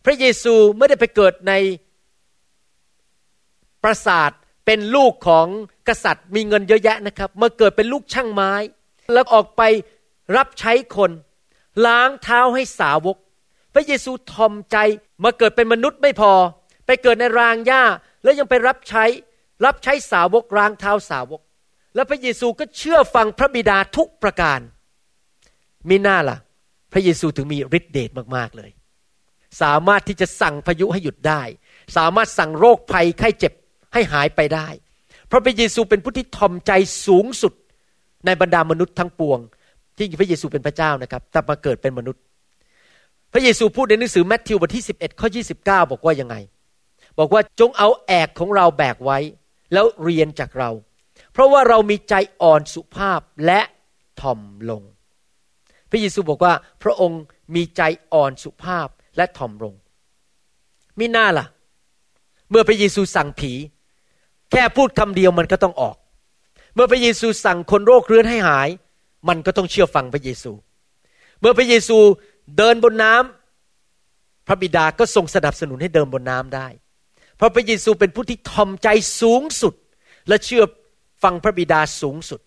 [0.05, 1.53] พระเยซูไม่ได้ไปเกิดใน
[3.83, 4.31] ปราสาท
[4.71, 5.47] เป็นลูกของ
[5.87, 8.53] กษัตริย์มีเงินเยอะแยะนะครับมาเกิดเป็นลูกช่างไม้
[9.13, 9.61] แล้วออกไป
[10.37, 11.11] รับใช้คน
[11.85, 13.17] ล้างเท้าให้สาวก
[13.73, 14.77] พระเยซูทอมใจ
[15.23, 16.33] มาเกิดเป็นมนุษย์ไม่พอ
[16.85, 17.83] ไปเกิดในรางหญ้า
[18.23, 19.03] แล้วยังไปรับใช้
[19.65, 21.41] รับใช้สาวกรางเท้าสาวก
[21.95, 24.59] แล้วพระเยซูก็เชื่อฟังพระบิดาทุกประการ
[25.89, 26.37] มีหน้าล่ะ
[26.93, 28.71] พระเยซูถึงมีฤทธิเดชมากๆเลย
[29.61, 31.41] สามารถที่จะสั่งพายุให้หยุดได้
[31.97, 33.53] สามารถสั่งโรคภัยไข้เจ็บ
[33.93, 34.67] ให้หายไปได้
[35.27, 36.71] เพราะพระเยซูเป็นผู้ที่ทอมใจ
[37.07, 37.53] สูงสุด
[38.25, 39.39] ในบรรดามนุษย์ทั้งปวง
[39.97, 42.21] ที่พระเยซูเป็นพระเจ้านะครับ แต่มาเกิดเป็นมนุษย์
[43.33, 45.27] พระเยซูพูดในหนังสือแมทธิวบทที่ 11 ข้อ
[45.59, 46.35] 29 บอกว่ายังไง
[47.19, 49.17] บอกว่าจงเอาแอกของเราแบกไว้
[49.73, 50.69] แล้วเรียนจากเรา
[51.33, 53.61] เพราะว่าเรามีใจอ่อนสุภาพและ
[54.21, 54.81] ถ่อมลง
[55.89, 57.21] พระเยซูบอกว่าพระองค์
[57.55, 57.81] มีใจ
[58.13, 59.73] อ่อนสุภาพและถ่อมลง
[60.99, 61.45] มิน่าล่ะ
[62.49, 63.51] เมื่อพระเยซูสั่งผี
[64.51, 65.95] แค่พูดคำเดียวมันก็ต้องออก
[66.75, 68.69] เมื่อพระเยซูสั่งคนโรคเรื้อนให้หาย
[69.29, 70.51] มันก็ต้องเชื่อฟังพระเยซู
[71.39, 71.97] เมื่อพระเยซู
[72.57, 76.67] เดินบนน้ำพระบิดาก็ทรงสนับสนุนให้เดินบนน้ำได้
[77.37, 78.87] เพราะพระเยซูเป็นผู้ที่ทอมใจ
[79.21, 79.73] สูงสุด
[80.27, 80.63] และเชื่อ
[81.23, 82.39] ฟังพระบิดาสูงสุด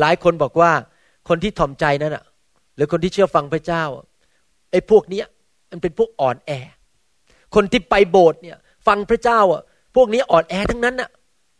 [0.00, 0.72] หลายคนบอกว่า
[1.28, 2.24] คนที่ทอมใจนั้นอะ
[2.76, 3.84] หรือคนที่เชื่อฟังพระเจ้า
[4.70, 5.26] ไอ้พวกเนี้ย
[5.70, 6.50] มันเป็นพวกอ่อนแอ
[7.54, 9.62] คนที่ไปโบสถ์เนี่ย ฟังพระเจ้าอะ
[9.94, 11.10] พวกนี้อ่อนแอทั้งนั้นอะ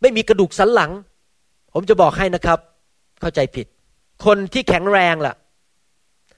[0.01, 0.91] ไม่มีกระดูกสันหลัง
[1.73, 2.59] ผมจะบอกให้นะครับ
[3.21, 3.67] เข้าใจผิด
[4.25, 5.33] คนที่แข็งแรงล่ะ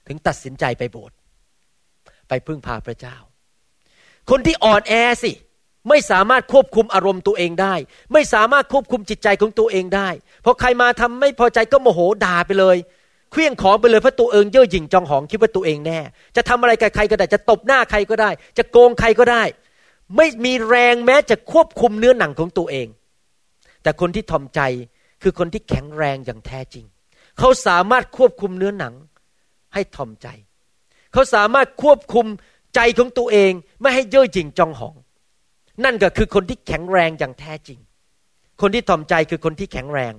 [0.06, 1.16] ถึงตัดสินใจไปโบสถ์
[2.28, 3.16] ไปพึ่งพาพระเจ้า
[4.30, 5.32] คนที่อ่อนแอสิ
[5.88, 7.74] ไม่สามารถควบคุมอารมณ์ตัวเองได้
[8.12, 10.08] ไม่สามารถควบคุมจิตใจของตัวเองได้
[10.44, 12.76] พอใครมาทำไม่พอใจก็โมโหด่าไปเลย
[13.32, 15.98] เคลี้ยงของไปเลยเพราะตัวเองเย่อหยิ่งจองหองคิดว่าตัวเองแน่
[16.36, 19.42] จะทำอะไรกับใครก็ได้ จะตบหน้าใครก็ได้ จะโกงใครก็ได้
[20.16, 22.88] ไม่มีแรงแม้จะควบคุมเนื้อหนังของตัวเอง
[23.82, 24.60] แต่คนที่ทอมใจ
[25.22, 26.84] คือคนที่แข็งแรงอย่างแท้จริง
[27.38, 28.94] เขาสามารถควบคุมเนื้อหนัง
[29.74, 30.28] ให้ทอมใจ
[31.12, 32.26] เขาสามารถควบคุม
[32.74, 34.94] ใจของตัวเองไม่ให้เย่อหยิ่งจองหอง
[35.84, 37.78] นั่นก็คือคนที่แข็งแรงอย่างแท้จริง
[38.60, 40.14] คนที่ทอมใจคือคนที่แข็งแรง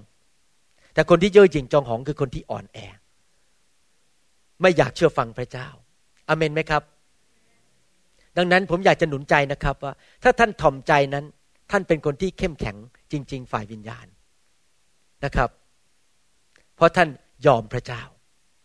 [0.94, 2.78] แต่คนที่เย่อหยิ่งจองหองคือคนที่อ่อนแอ
[4.62, 5.68] ไม่อยากเชื่อฟังพระเจ้า
[6.28, 6.84] อเมนไหมครับ
[8.38, 11.26] ดังนั้นผมอยากจะหนุนใจนะครับว่า ถ้าท่านทอมใจนั้น
[11.72, 12.76] ท่านเป็นคนที่เข้มแข็ง
[13.12, 14.06] จริง ๆ ฝ่ายวิญญาณ
[15.26, 15.50] นะครับ
[16.76, 17.10] เพราะท่าน
[17.48, 18.02] ยอมพระเจ้า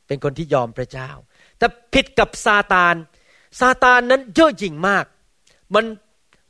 [0.06, 1.10] เป็นคนที่ยอมพระเจ้า
[1.58, 2.94] แต่ผิดกับซาตาน
[3.60, 5.04] ซาตานนั้นเย่อหยิ่งมาก
[5.74, 5.84] มัน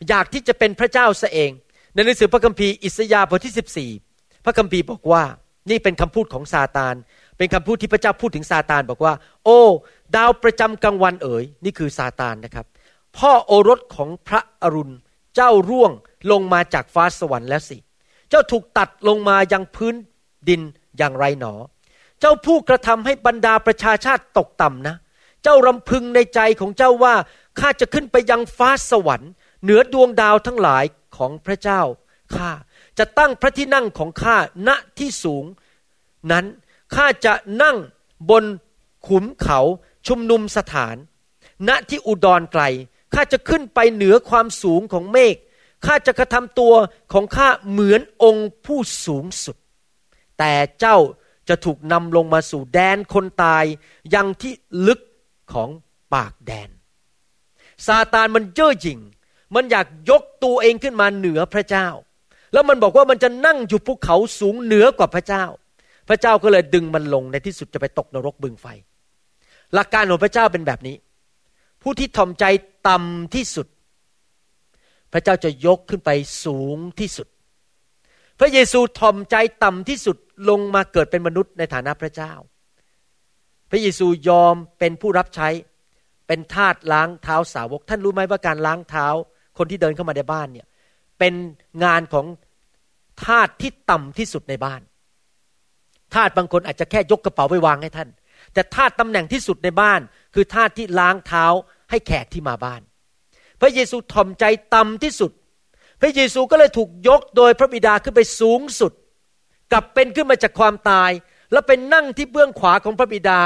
[0.08, 1.50] อยากที่จะเป็นพระเจ้าซะเอง
[1.94, 5.22] ในหนังสือพระคัมภีร์อิสยาห์บทที่ 14 พระคัมภีร์บอกว่า
[5.70, 6.94] นี่เป็นคำพูดของซาตาน
[7.38, 9.60] เป็นคำพูดที่พระเจ้าพูดถึงซาตานบอกว่า โอ้
[10.16, 12.66] ดาวประจำกลางวันเอ๋ยนี่คือซาตานนะครับ
[13.16, 14.94] พ่อโอรสของพระอรุณ
[15.34, 15.92] เจ้าร่วง
[16.30, 17.78] ลงมาจากฟ้าสวรรค์แล้วสิ
[18.30, 19.94] เจ้าถูกตัดลงมายังพื้น
[20.48, 20.60] ดิน
[20.98, 21.54] อย่างไรหนอ
[22.20, 24.96] เจ้าผู้กระทำให้บรรดาประชาชาติตกต่ำนะ
[25.42, 27.14] เจ้ารำพึงในใจของเจ้าว่า
[27.60, 29.30] ข้าจะขึ้นไปยังฟ้าสวรรค์
[29.62, 30.84] เหนือดวงดาวทั้งหลาย
[31.16, 31.80] ของพระเจ้า
[32.36, 32.50] ข้า
[32.98, 34.36] จะตั้งพระที่นั่งของข้า
[34.68, 35.44] ณที่สูง
[36.30, 36.44] นั้น
[36.94, 37.76] ข้าจะนั่ง
[38.30, 38.44] บน
[39.08, 39.60] ขุมเขา
[40.06, 40.96] ชุมนุมสถาน
[41.68, 42.62] ณที่อุดรไกล
[43.14, 45.36] ข้าจะขึ้นไปเหนือความสูงของเมฆ
[45.86, 46.74] ข้าจะกระทำตัว
[47.12, 49.56] ของข้าเหมือนองค์ผู้สูงสุด
[50.38, 50.98] แต่เจ้า
[51.48, 53.64] จะถูกนำลงมาสู่แดนคนตาย
[54.14, 54.52] ยังที่
[54.86, 55.00] ลึก
[55.52, 55.68] ของ
[56.14, 56.70] ปากแดน
[57.86, 59.00] ซาตานมันเย่อหยิ่ง
[59.54, 61.88] มันอยากยกตัวเองขึ้นมาเหนือพระเจ้า
[62.52, 65.44] แล้วมันบอกว่ามันจะนั่งอยู่ภูเขาสูงเหนือกว่าพระเจ้า
[66.08, 68.66] พระเจ้าก็เลยดึงมันลงในที่สุดจะไปตกนรกบึงไฟ
[69.74, 70.96] หลักการของพระเจ้าเป็นแบบนี้
[71.82, 72.44] ผู้ที่ทอมใจ
[72.88, 73.66] ต่ำที่สุด
[75.12, 76.10] พระเจ้าจะยกขึ้นไป
[76.44, 77.26] สูงที่สุด
[78.40, 80.16] พระเยซูทอมใจต่ำที่สุด
[80.48, 82.32] ลงมาเกิดเป็นมนุษย์ในฐานะพระเจ้า
[83.70, 85.48] พระเยซูยอมเป็นผู้รับใช้
[86.26, 89.06] เป็นทาสล้างเท้าสาวก ท่านรู้ไหมว่าการล้างเท้า
[89.58, 90.66] คนที่เดินเข้ามาในบ้านเนี่ย
[91.18, 91.34] เป็น
[91.84, 92.26] งานของ
[93.24, 94.80] ทาสที่ต่ำที่สุดในบ้าน
[96.14, 98.08] ทาสบางคนอาจจะแค่ยกกระเป๋าไปวางให้ท่าน
[98.54, 100.00] แต่ทาสตำแหน่งที่สุดในบ้าน
[100.34, 101.46] คือทาสที่ล้างเท้า
[101.90, 102.80] ให้แขกที่มาบ้าน
[103.60, 105.30] พระเยซูถ่อมใจต่ำที่สุด
[106.00, 108.92] พระเยซูก็เลยถูกยกโดยพระบิดาขึ้นไปสูงสุด
[109.72, 111.10] กลับเป็นขึ้นมาจากความตาย
[111.52, 113.40] และเป็นนั่งที่เบื้องขวาของพระบิดา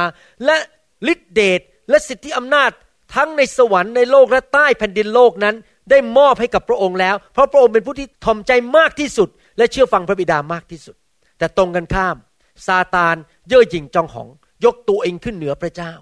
[0.45, 0.57] และ
[1.13, 2.71] ฤทธิเดชและสิทธิอำนาจ
[3.15, 5.57] ทั้งในสวรรค์ในโลกและใต้แผ่นดินโลกนั้น
[5.91, 10.97] ได้มอบให้กับพระองค์แล้ว เพราะพระองค์เป็นผู้ที่ถ่อมใจมากที่สุด และเชื่อฟังพระบิดามากที่สุด
[11.39, 12.17] แต่ตรงกันข้าม
[12.67, 13.17] ซาตาน
[13.49, 14.29] เย่อหยิ่งจองหอง
[14.65, 15.93] ยกตัวเองขึ้นเหนือพระเจ้า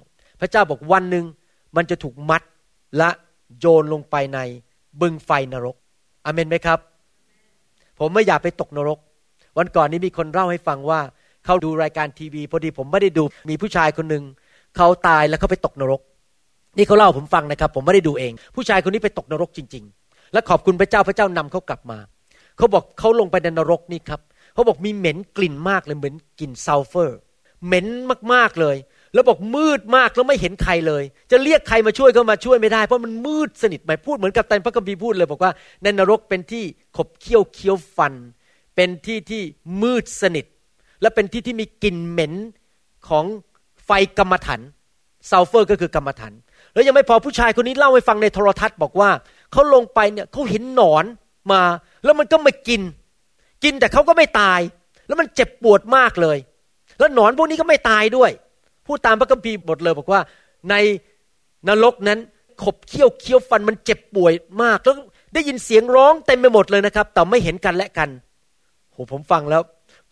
[0.41, 1.25] พระเจ้าบอกวันหนึ่ง
[1.77, 2.43] มันจะถูกมัด
[2.99, 3.11] และ
[3.61, 4.39] โยนลงไปใน
[5.01, 5.77] บึงไฟนรก
[6.25, 6.79] อเมนไหมครับ
[7.99, 8.99] ผมไม่อยากไปตกนรก
[9.59, 11.01] วันก่อนนี้มีคนเล่าให้ฟังว่า
[11.45, 14.25] เขาดูรายการทีวี พอดีผมไม่ได้ดูมีผู้ชายคนหนึ่ง
[14.77, 16.01] เขาตายแล้วเขาไปตกนรก
[16.77, 21.99] นี่เขาเล่าผมฟังนะครับ ผมไม่ได้ดูเอง ผู้ชายคนนี้ไปตกนรกจริง ๆ และขอบคุณพระเจ้าพระเจ้านำเขากลับมา
[22.57, 24.21] เขาบอกเขาลงไปในนรกนี่ครับ
[24.55, 27.19] เขาบอกมีเหม็นกลิ่นมากเลยเหมือนกลิ่นซัลเฟอร์
[27.67, 27.87] เหม็น
[28.33, 28.77] มากๆเลย
[29.15, 36.65] แล้วบอกมืดมากแล้วไม่เห็นใครเลย จะเรียกใครมาช่วยก็มาช่วยไม่ได้เพราะมันมืดสนิทหมายพูดเหมือนกับแต่พระคัมภีร์พูดเลยบอกว่าในนรกเป็นที่
[36.97, 38.15] ขบเขี้ยวเคี้ยวฟัน
[38.77, 39.43] เป็นที่ที่
[39.83, 40.47] มืดสนิท
[41.01, 42.33] และเป็นที่ที่มีกลิ่นเหม็น
[43.09, 43.25] ของ
[43.85, 44.61] ไฟกำมะถัน
[45.31, 46.33] ซัลเฟอร์ก็คือกำมะถัน
[46.73, 49.11] แล้วยังไม่พอผู้ชายคนนี้เล่าให้ฟังในโทรทัศน์บอกว่า
[49.53, 51.05] เขาลงไปเนี่ยเขาเห็นหนอน
[51.53, 51.63] มา
[52.05, 52.83] แล้วมันก็มากิน
[53.65, 54.61] กินแต่เขาก็ไม่ตาย
[55.07, 56.39] แล้วมันเจ็บปวดมากเลย
[56.99, 58.31] แล้วหนอนพวกนี้ก็ไม่ตายด้วย
[58.87, 60.21] พูดตามพระคัมภีร์บทเลยบอกว่า
[60.71, 60.75] ใน
[61.69, 62.19] นรกนั้น
[62.65, 64.97] ขบเคี้ยวเคี้ยวฟันมันเจ็บป่วยมากแล้ว
[65.35, 68.09] ได้ยินเสียงร้องเต็มไปหมดเลยนะครับ แต่ไม่เห็นกันและกัน
[68.93, 69.63] โหผมฟังแล้ว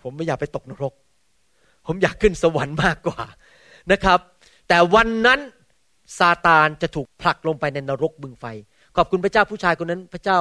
[0.02, 0.92] ผมไม่อยากไปตกนรก
[1.86, 3.22] ผมอยากขึ้นสวรรค์มากกว่า
[3.92, 4.18] นะครับ
[4.68, 5.40] แต่วันนั้น
[6.18, 8.44] ซาตานจะถูกผลักลงไปในนรกบึงไฟ
[8.96, 10.38] ขอบคุณพระเจ้าผู้ชายคนนั้น พระเจ้า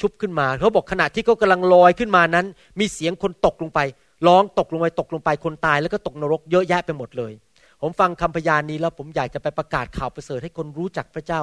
[0.00, 2.46] ชุบขึ้นมาเขาบอกขณะที่เขากำลังลอยขึ้นมานั้น
[2.80, 3.80] มีเสียงคนตกลงไป
[4.26, 7.32] ร้องตกลงไปตกลงไปคนตายแล้วก็ตกนรกเยอะแยะไปหมดเลย
[7.80, 11.40] ผมฟังคำพยานนี้แล้วผมอยากจะไปประกาศข่าวประเสริฐให้คนรู้จักพระเจ้า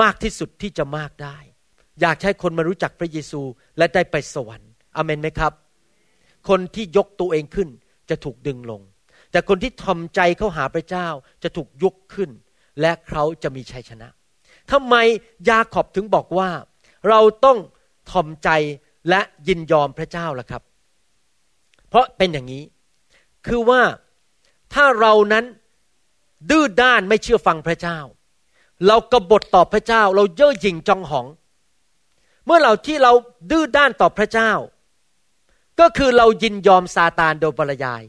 [0.00, 1.36] มากที่สุดที่จะมากได้
[2.00, 3.42] อยากให้คนมารู้จักพระเยซู
[3.78, 5.52] และได้ไปสวรรค์อเมนไหมครับ
[6.48, 7.68] คนที่ยกตัวเองขึ้น
[8.10, 8.80] จะถูกดึงลง
[9.30, 11.08] แต่คนที่ทอมใจเข้าหาพระเจ้า
[11.42, 12.30] จะถูกยกขึ้น
[12.80, 14.08] และเขาจะมีชัยชนะ
[14.72, 14.94] ทำไม
[15.48, 16.50] ยาขอบถึงบอกว่า
[17.08, 17.58] เราต้อง
[18.10, 18.50] ทอมใจ
[19.08, 20.62] และยินยอมพระเจ้าล่ะครับ
[21.88, 22.62] เพราะเป็นอย่างนี้
[23.46, 23.80] คือว่า
[24.74, 25.44] ถ้าเรานั้น
[26.50, 27.98] ดื้อด้านไม่เชื่อฟังพระเจ้า
[28.86, 31.26] เรากบฏต่อพระเจ้า เราเย่อหยิ่งจองหอง
[32.46, 33.12] เมื่อเราที่เรา
[33.50, 34.52] ดื้อด้านต่อพระเจ้า
[35.80, 38.02] ก็คือเรายินยอมซาตานโดยปรยาย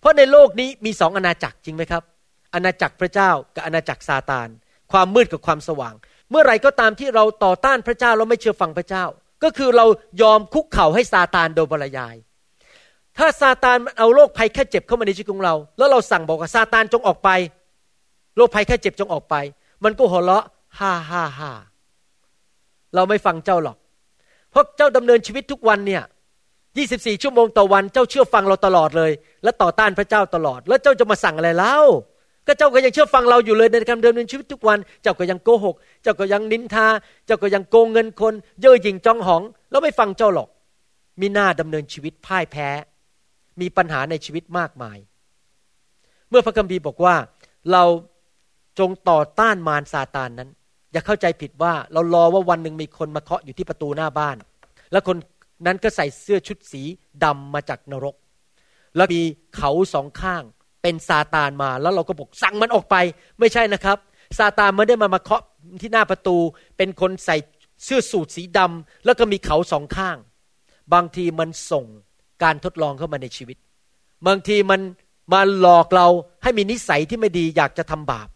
[0.00, 2.02] เพราะในโลกนี้มีสองอาณาจักรจริงไหมครับ
[2.54, 4.48] อาณาจักรพระเจ้ากับอาณาจักรซาตาน
[4.92, 5.94] ความมืดกับความสว่าง
[6.30, 9.04] เมื่อไรก็ตามที่เราต่อต้านพระเจ้าเราไม่เชื่อฟังพระเจ้า
[9.42, 9.86] ก็คือเรา
[10.22, 12.14] ยอมคุกเข่าให้ซาตานโดยปรยาย
[13.18, 17.30] ถ้าซาตานเอาโรคภัยแค่เจ็บเข้ามาในชีวิตของเรา แล้วเราสั่งบอกว่าซาตานจงออกไป
[18.36, 19.34] โรคภัยแค่เจ็บจงออกไป
[19.84, 20.44] มันก็หัวเราะ
[20.78, 21.52] ฮ่าฮ่าฮ่า
[22.94, 23.76] เราไม่ฟังเจ้าหรอก
[24.50, 26.02] เพราะเจ้าดำเนินชีวิตทุกวันเนี่ย
[26.62, 29.12] 24 ชั่วโมงต่อวันเจ้าเชื่อฟังเราตลอดเลย
[29.44, 31.76] และต่อต้านพระเจ้าตลอด แล้วเจ้าจะมาสั่งอะไรเล่า
[32.46, 36.86] ก็เจ้าก็ยังเชื่อฟังเราอยู่เลยในการดำเนินชีวิตทุกวัน เจ้าก็ยังโกหก เจ้าก็ยังนินทา
[37.26, 40.48] เจ้าก็ยังโกงเงินคน เย่อหยิ่งจองหอง แล้วไม่ฟังเจ้าหรอก
[41.20, 42.68] มีหน้าดำเนินชีวิตพ่ายแพ้
[43.60, 44.98] มีปัญหาในชีวิตมากมาย
[46.28, 47.14] เมื่อพระคัมภีร์บอกว่า
[47.72, 47.84] เรา
[48.78, 50.50] จงต่อต้านมารซาตานนั้น
[50.92, 54.36] อย่าเข้าใจผิดว่าเรารอว่าวันหนึ่งมีคนมาเคาะอยู่ที่ประตูหน้าบ้าน
[54.92, 55.16] แล้วคน
[55.66, 56.82] นั้นก็ใส่เสื้อชุดสี
[57.24, 58.14] ดำมาจากนรก
[58.96, 59.22] แล้วมี
[59.56, 60.42] เขาสองข้าง
[60.82, 62.96] เป็นซาตานมาแล้วเราก็บอกสั่งมันออกไป
[63.38, 63.98] ไม่ใช่นะครับ
[64.38, 65.42] ซาตานไม่ได้มามาเคาะ
[65.82, 66.36] ที่หน้าประตู
[66.76, 67.36] เป็นคนใส่
[67.84, 70.16] เสื้อสูทสีดำแล้วก็มีเขาสองข้าง
[70.92, 71.84] บางทีมันส่ง
[72.42, 73.56] การทดลองเข้ามาในชีวิต
[74.26, 74.80] บางทีมัน
[75.32, 76.08] มาหลอกเรา
[76.42, 78.28] ให้มีนิสัยที่ไม่ดีอยากจะทำบาป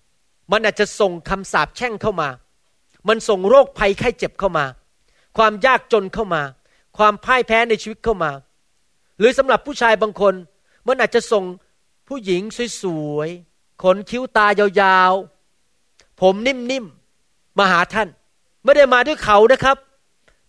[0.52, 2.28] มันอาจจะส่งคำสาปแช่งเข้ามา
[3.08, 4.64] มันส่งโรคภัยไข้เจ็บเข้ามา
[5.36, 6.42] ความยากจนเข้ามา
[6.98, 8.30] ความพ่ายแพ้ในชีวิตเข้ามา
[9.18, 10.34] หรือสำหรับผู้ชายบางคน
[10.86, 11.44] มันอาจจะส่ง
[12.08, 12.42] ผู้หญิง
[12.82, 14.46] สวยๆขนคิ้วตา
[14.80, 18.08] ยาวๆ ผมนิ่มๆ มาหาท่าน
[18.64, 19.76] ไม่ได้มาด้วยเขานะครับ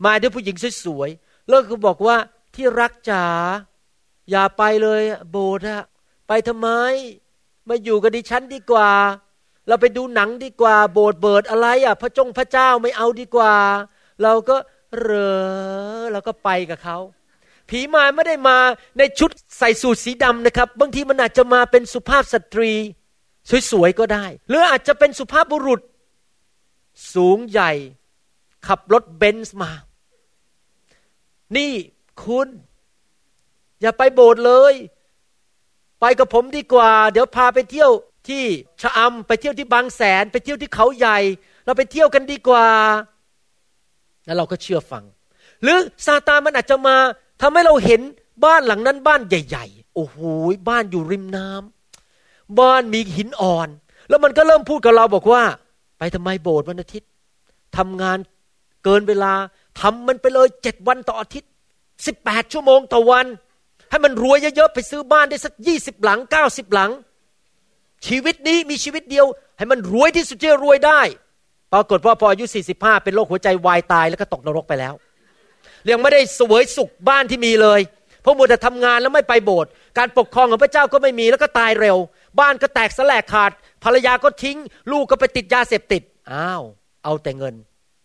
[0.05, 2.17] มาด้วยผู้หญิงสวยๆ แล้วก็บอกว่า
[2.57, 3.25] ที่รักจ๋า
[4.29, 5.83] อย่าไปเลยโบสถ์อะ
[6.27, 6.69] ไปทำไม
[7.69, 8.91] มาอยู่กับดิฉันดีกว่า
[9.67, 13.53] เราไปดูหนังดีกว่า โบสถ์เบิดอะไรอะพระจงพระเจ้าไม่เอาดีกว่า
[14.23, 14.55] เราก็
[14.99, 15.09] เร
[15.99, 16.97] อเราก็ไปกับเขา
[17.69, 18.57] ผีมารไม่ได้มา
[18.97, 22.71] ในชุดใส่สูทสีดำนะครับ บางทีมันอาจจะมาเป็นสุภาพสตรี
[23.71, 25.81] สวยๆก็ได้ หรืออาจจะเป็นสุภาพบุรุษ
[27.13, 27.71] สูงใหญ่
[28.67, 29.71] ขับรถเบนซ์มา
[31.57, 31.71] นี่
[32.23, 32.47] คุณ
[33.81, 34.73] อย่าไปโบสถ์เลย
[36.01, 37.91] ไปกับผมดีกว่า เดี๋ยวพาไปเที่ยว
[38.27, 38.43] ที่
[38.81, 41.19] ชะอำไปเที่ยวที่บางแสน ไปเที่ยวที่เขาใหญ่
[41.65, 42.67] เราไปเที่ยวกันดีกว่า
[44.25, 45.03] แล้วเราก็เชื่อฟัง
[45.63, 46.95] หรือซาตานมันอาจจะมา
[47.41, 48.01] ทำให้เราเห็น
[48.45, 50.17] บ้านหลังนั้นบ้านใหญ่ ๆ โอ้โห
[50.69, 53.69] บ้านอยู่ริมน้ำบ้านมีหินอ่อน
[54.09, 55.43] แล้วมันก็เริ่มพูดกับเราบอกว่า
[55.97, 57.09] ไปทำไมโบสถ์วันอาทิตย์
[57.77, 58.17] ทำงาน
[58.83, 59.33] เกินเวลา
[59.81, 61.49] ทำมันไปเลยเจ็ดวันต่ออาทิตย์
[62.05, 63.25] สิบแปดชั่วโมงต่อวัน
[63.89, 66.91] ให้มันรวยเยอะๆไปซื้อบ้านได้สักยี่สิบหลังเก้าสิบหลัง
[68.07, 69.25] ชีวิตนี้มีชีวิตเดียว
[69.57, 71.01] ให้มันรวยที่สุดจะรวยได้
[71.73, 74.93] ปรากฏว่าพออายุสี่สิบห้าเป็นโรคหัวใจวายตายแล้วก็ตกนรกไปแล้ว
[75.89, 77.79] ยังไม่ได้สวยสุขบ้านที่มีเลย
[78.21, 81.97] เพราะมัวแต่ทำงานแล้วไม่ไปโบสถ์การปกครองของพระเจ้าก็ไม่มีแล้วก็ตายเร็ว
[82.39, 83.51] บ้านก็แตกสลายขาด
[83.83, 84.57] ภรรยาก็ทิ้ง
[84.91, 86.63] ลูกก็ไปติดยาเสพติดอ้าว
[87.03, 87.55] เอาแต่เงิน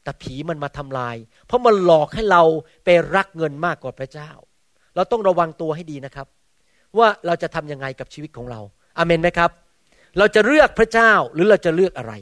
[0.02, 2.42] แต่ผีมันมาทำลาย เพราะมันหลอกให้เรา
[2.84, 4.30] ไปรักเงินมากกว่าพระเจ้า
[4.96, 6.26] เราต้องระวังตัวให้ดีนะครับ
[6.98, 8.60] ว่าเราจะทํำยังไงกับชีวิตของเรา
[8.98, 9.50] อเมนไหมครับ
[10.18, 12.12] เราจะเลือกพระเจ้าหรือเราจะเลือกอะไร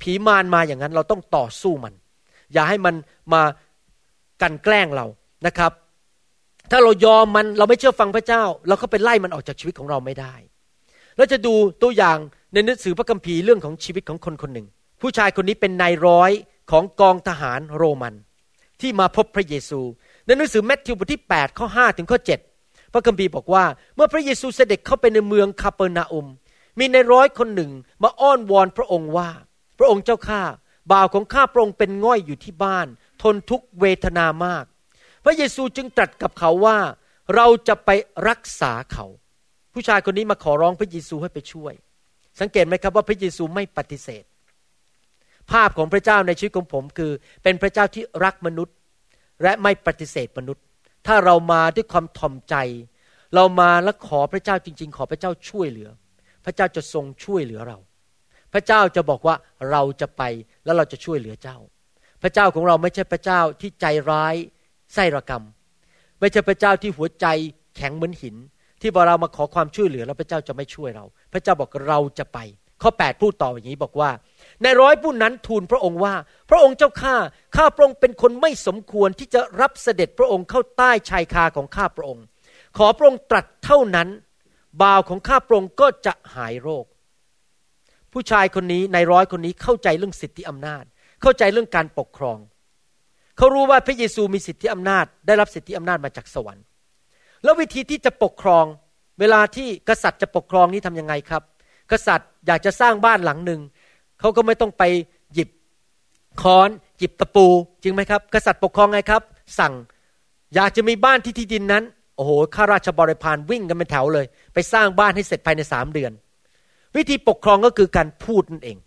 [0.00, 1.94] ผีมารมาอย่างนั้นเราต้องต่อสู้มัน
[2.52, 2.94] อย่าให้มัน
[3.32, 3.42] มา
[4.42, 5.06] กันแกล้งเรา
[5.46, 5.72] นะครับ
[6.70, 10.34] ถ้าเรายอมมันเราไม่เชื่อฟังพระเจ้า เราก็ไปไล่มันออกจากชีวิตของเราไม่ได้
[11.16, 12.18] เราจะดูตัวอย่าง
[12.52, 14.66] ในหนังสือพระคัมภีร์เรื่องของชีวิตของคนคนหนึ่ง
[15.00, 16.30] ผู้ชายคนนี้เป็นนายร้อย
[16.70, 18.14] ของกองทหารโรมัน
[18.80, 19.80] ที่มาพบพระเยซู
[20.26, 22.18] ในหนังสือแมทธิวบทที่ 8 ข้อ 5 ถึงข้อ
[22.56, 26.26] 7 พระคัมภีร์บอกว่า เมื่อพระเยซูเสด็จเข้าไปในเมืองคาเปอร์นาอุม
[26.78, 27.70] มีในร้อยคนหนึ่ง
[28.02, 29.30] มาอ้อนวอนพระองค์ว่า
[29.78, 30.42] พระองค์เจ้าข้า
[30.92, 32.86] บ่าวของข้าพระองค์เป็นง่อยอยู่ที่บ้าน
[33.22, 34.64] ทนทุกเวทนามาก
[35.24, 36.78] พระเยซูจึงตรัสกับเขาว่า
[37.34, 37.90] เราจะไป
[38.28, 39.06] รักษาเขา
[39.72, 41.72] ผู้ชายคนนี้มาขอร้องพระเยซูให้ไปช่วย
[42.40, 44.24] สังเกตไหมครับว่าพระเยซูไม่ปฏิเสธ
[45.52, 48.74] ภาพของพระเจ้าในชีวิตของผมคือ เป็นพระเจ้าที่รักมนุษย์
[49.42, 50.62] และไม่ปฏิเสธมนุษย์
[51.06, 52.54] ถ้าเรามาด้วยความถ่อมใจ
[53.34, 55.88] เรามาแล้วขอพระเจ้าจริง ๆ ขอพระเจ้าช่วยเหลือ
[56.44, 57.78] พระเจ้าจะทรงช่วยเหลือเรา
[58.52, 59.36] พระเจ้าจะบอกว่า
[59.70, 60.22] เราจะไป
[60.64, 61.58] แล้วเราจะช่วยเหลือเจ้า
[62.22, 64.34] พระเจ้าของเราไม่ใช่พระเจ้าที่ใจร้าย
[64.94, 65.44] ไส้ระกรรม
[66.20, 67.26] ไม่ใช่พระเจ้าที่หัวใจ
[67.76, 68.36] แข็งเหมือนหิน
[68.80, 72.38] ที่พอเรามาขอความช่วยเหลือแล้วพระเจ้าจะไม่ช่วยเรา พระเจ้าบอกเราจะไป
[72.82, 74.10] ข้อ 8 พูดต่ออย่างนี้บอกว่า
[74.62, 76.14] ในร้อยผู้นั้นทูลพระองค์ว่า
[76.50, 77.16] พระองค์เจ้าข้า
[77.56, 82.24] ข้าพระองค์เป็นคนไม่สมควรที่จะรับเสด็จพระองค์เข้าใต้ชายคาของข้าพระองค์
[82.78, 84.08] ขอพระองค์ตรัสเท่านั้น
[84.82, 86.84] บ่าวของข้าพระองค์ก็จะหายโรค
[88.12, 90.84] ผู้ชายคนนี้ในร้อยคนนี้เข้าใจเรื่องสิทธิอำนาจ
[91.22, 92.38] เข้าใจเรื่องการปกครอง
[93.36, 96.64] เขารู้ว่าพระเยซูมีสิทธิอำนาจ ได้รับสิทธิอำนาจมาจากสวรรค์
[97.44, 98.64] แล้ววิธีที่จะปกครอง
[99.20, 101.42] เวลาที่กษัตริย์จะปกครองนี้ทำยังไงครับ
[101.92, 103.60] กษัตริย์อยากจะสร้างบ้านหลังหนึ่ง
[104.20, 104.82] เขาก็ไม่ต้องไป
[105.34, 105.48] หยิบ
[106.42, 107.46] ค้อนหยิบตะปู
[107.82, 109.22] จริงไหมครับ กษัตริย์ปกครองไงครับ
[109.58, 109.74] สั่ง
[110.54, 111.84] อยากจะมีบ้านที่ที่ดินนั้น
[112.16, 116.12] โอ้โหข้าราชบริพารวิ่งกันเป็นแถวเลย ไปสร้างบ้านให้เสร็จภายในสามเดือน
[116.96, 118.78] วิธีปกครองก็คือการพูดนั่นเอง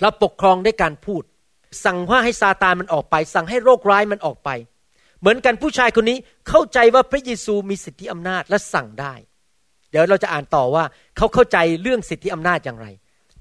[0.00, 1.22] เราปกครองด้วยการพูด
[1.84, 4.50] สั่งว่าให้ซาตานมันออกไป สั่งให้โรคร้ายมันออกไป
[5.20, 6.18] เหมือนกันผู้ชายคนนี้
[6.48, 9.14] เข้าใจว่าพระเยซูมีสิทธิอำนาจและสั่งได้
[9.90, 10.84] เดี๋ยวเราจะอ่านต่อว่า
[11.16, 12.86] เขาเข้าใจเรื่องสิทธิอำนาจอย่างไร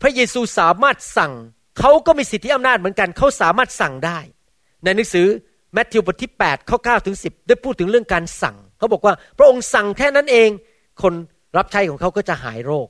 [0.02, 1.34] พระเยซูสามารถสั่ง
[1.80, 4.20] เขาก็มีสิทธิอำนาจเหมือนกัน เขาสามารถสั่งได้
[4.84, 5.28] ในหนังสือ
[5.74, 10.50] แมทธิวบทที่8ข้อ9ถึง10 ได้พูดถึงเรื่องการสั่ง เขาบอกว่าพระองค์สั่งแค่นั้นเอง
[11.02, 11.14] คน
[11.58, 12.88] รับใช้ของเขาก็จะหายโรค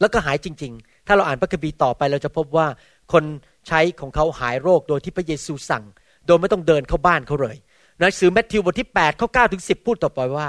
[0.00, 2.66] แล้วก็หายจริง ๆ ถ้าเราอ่านพระคัมภีร์ต่อไปเราจะพบว่า
[3.12, 3.24] คน
[3.68, 5.84] ใช้ของเขาหายโรคโดยที่พระเยซูสั่ง
[6.26, 7.56] โดยไม่ต้องเดินเข้าบ้านเขาเลย
[7.98, 10.48] หนังสือแมทธิวบทที่8ข้อ9ถึง10 พูดต่อไปว่า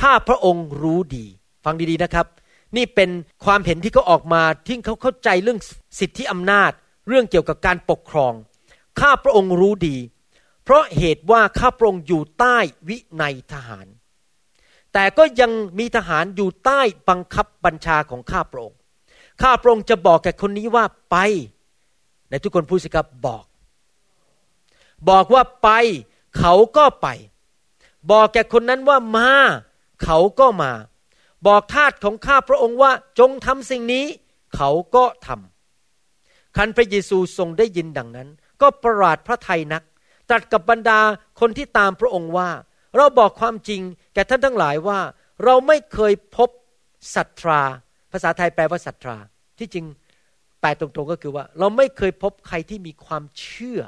[0.00, 1.26] ข้าพระองค์รู้ดี
[1.64, 2.26] ฟังดีๆนะครับ
[2.76, 3.10] นี่เป็น
[3.44, 5.58] ความเห็นที่เขาออกมาที่เขาเข้าใจเรื่อง
[6.00, 6.70] สิทธิอำนาจ
[7.08, 8.32] เรื่องเกี่ยวกับการปกครอง
[9.00, 9.96] ข้าพระองค์รู้ดี
[10.64, 12.56] เพราะเหตุว่าข้าพระองค์อยู่ใต้
[12.88, 13.86] วินัยทหาร
[14.92, 18.78] แต่ก็ยังมีทหารอยู่ใต้บังคับบัญชาของข้าพระองค์
[19.42, 21.16] ข้าพระองค์จะบอกแก่คนนี้ว่าไป
[22.30, 23.44] ในทุกคนพูดสิครับบอก
[25.10, 25.70] บอกว่าไป
[26.38, 27.08] เขาก็ไป
[28.10, 29.30] บอกแก่คนนั้นว่ามา
[30.04, 30.72] เขาก็มา
[31.46, 34.04] บอกทาสของข้าพระองค์ว่าจงทำสิ่งนี้
[34.56, 38.28] เขาก็ทำคันพระเยซูทรงได้ยินดังนั้น
[38.60, 39.82] ก็ประหลาดพระไทยนัก
[40.28, 41.00] ตรัสกับบรรดา
[41.40, 42.50] คนที่ตามพระองค์ว่า
[42.96, 43.80] เราบอกความจริง
[44.14, 45.00] แก่ท่านทั้งหลายว่า
[45.44, 46.48] เราไม่เคยพบ
[47.14, 47.62] ศรัทธา
[48.12, 49.16] ภาษาไทยแปลว่าศรัทธา
[49.58, 49.86] ที่จริง
[50.60, 53.80] แปลตรงๆก็คือว่า เราไม่เคยพบใครที่มีความเชื่อ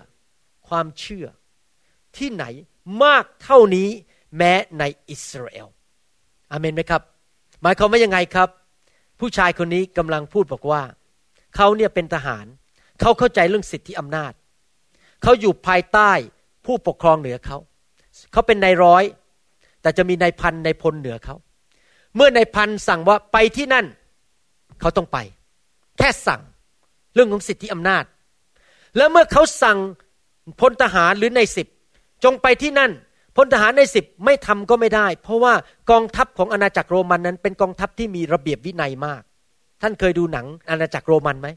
[0.68, 1.26] ความเชื่อ
[2.16, 2.44] ที่ไหน
[3.05, 3.88] มากเท่านี้
[4.36, 5.68] แม้ในอิสราเอล
[6.50, 7.02] อเมนไหมครับ
[7.64, 8.48] หมายความว่ายังไงครับ
[9.20, 10.82] ผู้ชายคนนี้กำลังพูดบอกว่า
[11.56, 12.46] เขาเนี่ยเป็นทหาร
[13.00, 14.32] เขาเข้าใจเรื่องสิทธิอำนาจ
[15.22, 16.10] เขาอยู่ภายใต้
[16.66, 17.58] ผู้ปกครองเหนือเขา
[18.32, 19.04] เขาเป็นนายร้อย
[19.82, 21.36] แต่จะมีนายพันนายพลเหนือเขา
[22.16, 23.86] เมื่อนายพันสั่งว่าไปที่นั่น
[24.80, 25.18] เขาต้องไป
[25.98, 26.40] แค่สั่ง
[27.14, 28.04] เรื่องของสิทธิอำนาจ
[28.96, 29.78] แล้วเมื่อเขาสั่ง
[30.60, 31.66] พลทหารหรือนายสิบ
[32.24, 32.90] จงไปที่นั่น
[33.37, 35.55] พลทหารในสิบไม่ทำก็ไม่ได้ เพราะว่า
[35.91, 39.22] กองทัพของอาณาจักรโรมันนั้น เป็นกองทัพที่มีระเบียบวินัยมาก
[39.82, 41.49] ท่านเคยดูหนังอาณาจักรโรมันไหม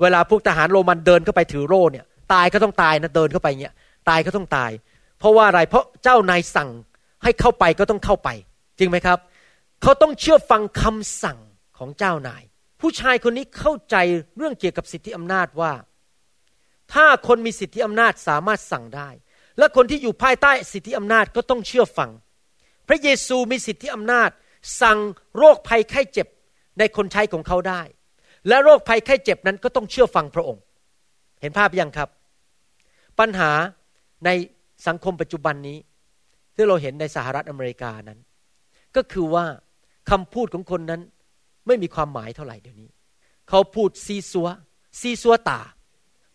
[0.00, 3.74] เวลาพวกทหารโรมันเดินเข้าไปถือโร่เนี่ย ตายก็ต้องตายนะเดินเข้าไปเนี่ย
[4.08, 4.70] ตายก็ต้องตาย
[5.18, 6.70] เพราะว่าอะไรเพราะเจ้านายสั่ง
[7.22, 8.28] ให้เข้าไปก็ต้องเข้าไป
[8.78, 9.18] จริงไหมครับ
[9.82, 11.38] เขาต้องเชื่อฟังคำสั่ง
[11.78, 12.42] ของเจ้านาย
[12.80, 13.96] ผู้ชายคนนี้เข้าใจ
[14.36, 15.72] เรื่องเกี่ยวกับสิทธิอำนาจว่า
[16.92, 19.08] ถ้าคนมีสิทธิอำนาจสามารถสั่งได้
[19.58, 22.10] และคนที่อยู่ภายใต้สิทธิอำนาจก็ต้องเชื่อฟัง
[22.88, 24.30] พระเยซูมีสิทธิอำนาจ
[24.82, 24.98] สั่ง
[25.38, 26.28] โรคภัยไข้เจ็บ
[26.78, 27.82] ในคนใช้ของเขาได้
[28.48, 30.62] และโรคภัยไข้เจ็บนั้นก็ต้องเชื่อฟังพระองค์
[31.40, 32.08] เห็นภาพยังครับ
[33.18, 33.50] ปัญหา
[34.24, 34.30] ใน
[34.86, 35.78] สังคมปัจจุบันนี้
[36.54, 38.18] ที่เราเห็นในสหรัฐอเมริกานั้น
[38.96, 39.44] ก็คือว่า
[40.10, 41.00] คำพูดของคนนั้น
[41.66, 42.90] ไม่มีความหมายเท่าไหร่เดี๋ยวนี้
[43.48, 44.48] เขาพูดซีซัว
[45.00, 45.60] ซีซัวตา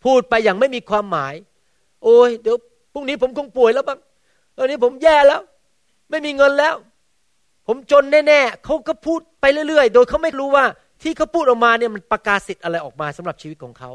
[0.04, 1.34] พูดไปอย่างไม่มีความหมาย
[2.04, 2.56] โอ้ยเดี๋ยว
[2.98, 3.98] รุ่งนี้ผมคงป่วยแล้วบ้าง
[4.56, 5.40] ตอนนี้ผมแย่แล้ว
[6.10, 6.74] ไม่มีเงินแล้ว
[7.66, 10.64] ผมจนแน่ๆเขาก็พูดไปเรื่อย ๆ โดยเขาไม่รู้ว่า
[11.02, 13.90] ที่เขาพูดออกมาเนี่ยมันประกาศสิทธิ์อะไรออกมาสำหรับชีวิตของเขา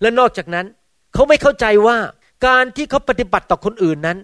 [0.00, 0.66] และนอกจากนั้น
[1.14, 1.96] เขาไม่เข้าใจว่า
[2.46, 4.18] การที่เขาปฏิบัติต่อคนอื่นนั้น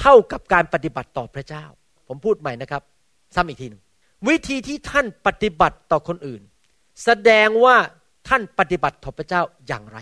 [0.00, 1.64] เท่ากับการปฏิบัติต่อพระเจ้า
[2.08, 2.82] ผมพูดใหม่นะครับ
[3.34, 3.82] ซ้ำอีกทีหนึ่ง
[4.28, 6.42] วิธีที่ท่านปฏิบัติต่อคนอื่น
[7.04, 7.76] แสดงว่า
[8.28, 9.98] ท่านปฏิบัติต่อพระเจ้าอย่างไร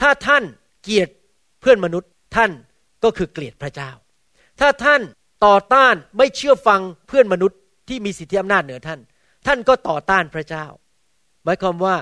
[0.00, 0.42] ถ้าท่าน
[0.82, 1.08] เกลียด
[1.60, 2.50] เพื่อนมนุษย์ ท่าน
[3.04, 3.90] ก็คือเกลียดพระเจ้า
[4.60, 5.00] ถ้าท่าน
[5.46, 7.58] ต่อต้านไม่เชื่อฟังเพื่อนมนุษย์
[7.88, 9.00] ที่มีสิทธิอำนาจเหนือท่าน
[9.46, 10.66] ท่านก็ต่อต้านพระเจ้า
[11.44, 11.94] หมายความว่า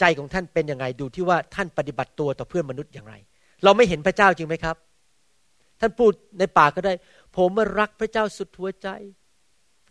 [0.00, 3.14] ใจของท่านเป็นยังไงดูที่ว่าท่านปฏิบัติตัวต่อเพื่อนมนุษย์อย่างไร
[3.64, 4.76] เราไม่เห็นพระเจ้าจริงไหมครับ
[5.80, 6.94] ท่านพูดในปากก็ได้
[7.36, 8.88] ผมมารักพระเจ้าสุดหัวใจ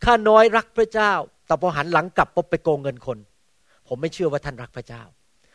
[0.03, 1.13] ข้าน้อยรักพระเจ้า
[1.47, 3.17] แต่พอหันหลังกลับปบไปโกงเงินคน
[3.87, 5.03] ผมไม่เชื่อว่าท่านรักพระเจ้า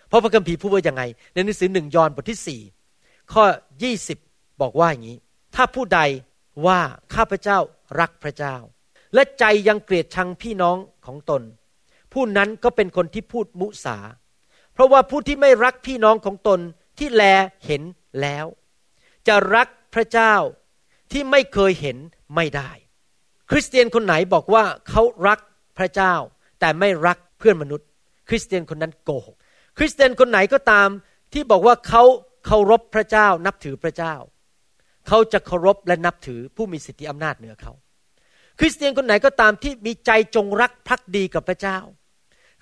[0.08, 1.02] เพราะพระคัมภีร์พูดว่ายังไง
[1.34, 2.60] ในหนังสือหนึ่งยอห์นบทที่สี่
[3.32, 3.44] ข้อ
[3.82, 4.18] ยี่สิบ
[4.60, 5.18] บอกว่าอย่างนี้
[5.54, 6.00] ถ้าผู้ใด
[6.66, 6.80] ว่า
[7.14, 7.58] ข้าพเจ้า
[8.00, 8.56] รักพระเจ้า
[9.14, 11.42] และใจยังเกลียดชังพี่น้องของตน
[12.12, 13.98] ผู้นั้นก็เป็นคนที่พูดมุสา
[14.72, 16.60] เพราะว่าผู้ที่ไม่รักพี่น้องของตน
[16.98, 17.22] ที่แล
[17.66, 17.82] เห็น
[18.20, 18.46] แล้ว
[19.26, 20.34] จะรักพระเจ้า
[21.12, 21.96] ที่ไม่เคยเห็น
[22.34, 22.70] ไม่ได้
[23.50, 25.38] คริสเตียนคนไหนบอกว่าเขารัก
[25.78, 26.14] พระเจ้า
[26.60, 27.88] แต่ไม่รักเพื่อนมนุษย์
[28.28, 29.36] คริสเตียนคนนั้นโกหก
[29.78, 30.88] คริสเตียนคนไหนก็ตาม
[31.32, 32.02] ที่บอกว่าเขา
[32.46, 34.14] เคารพพระเจ้านับถือพระเจ้า
[35.08, 37.72] เขาจะเคารพและนับถือผู้มีสิทธิอำนาจเหนือเขา
[38.58, 41.78] คริสเตียนคนไหนก็ตามที่มีใจจงรักภักดีกับพระเจ้า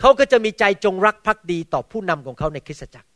[0.01, 3.09] เขาก็จะมีใจจงรักภักดีต่อผู้นำของเขาในคริสตจักร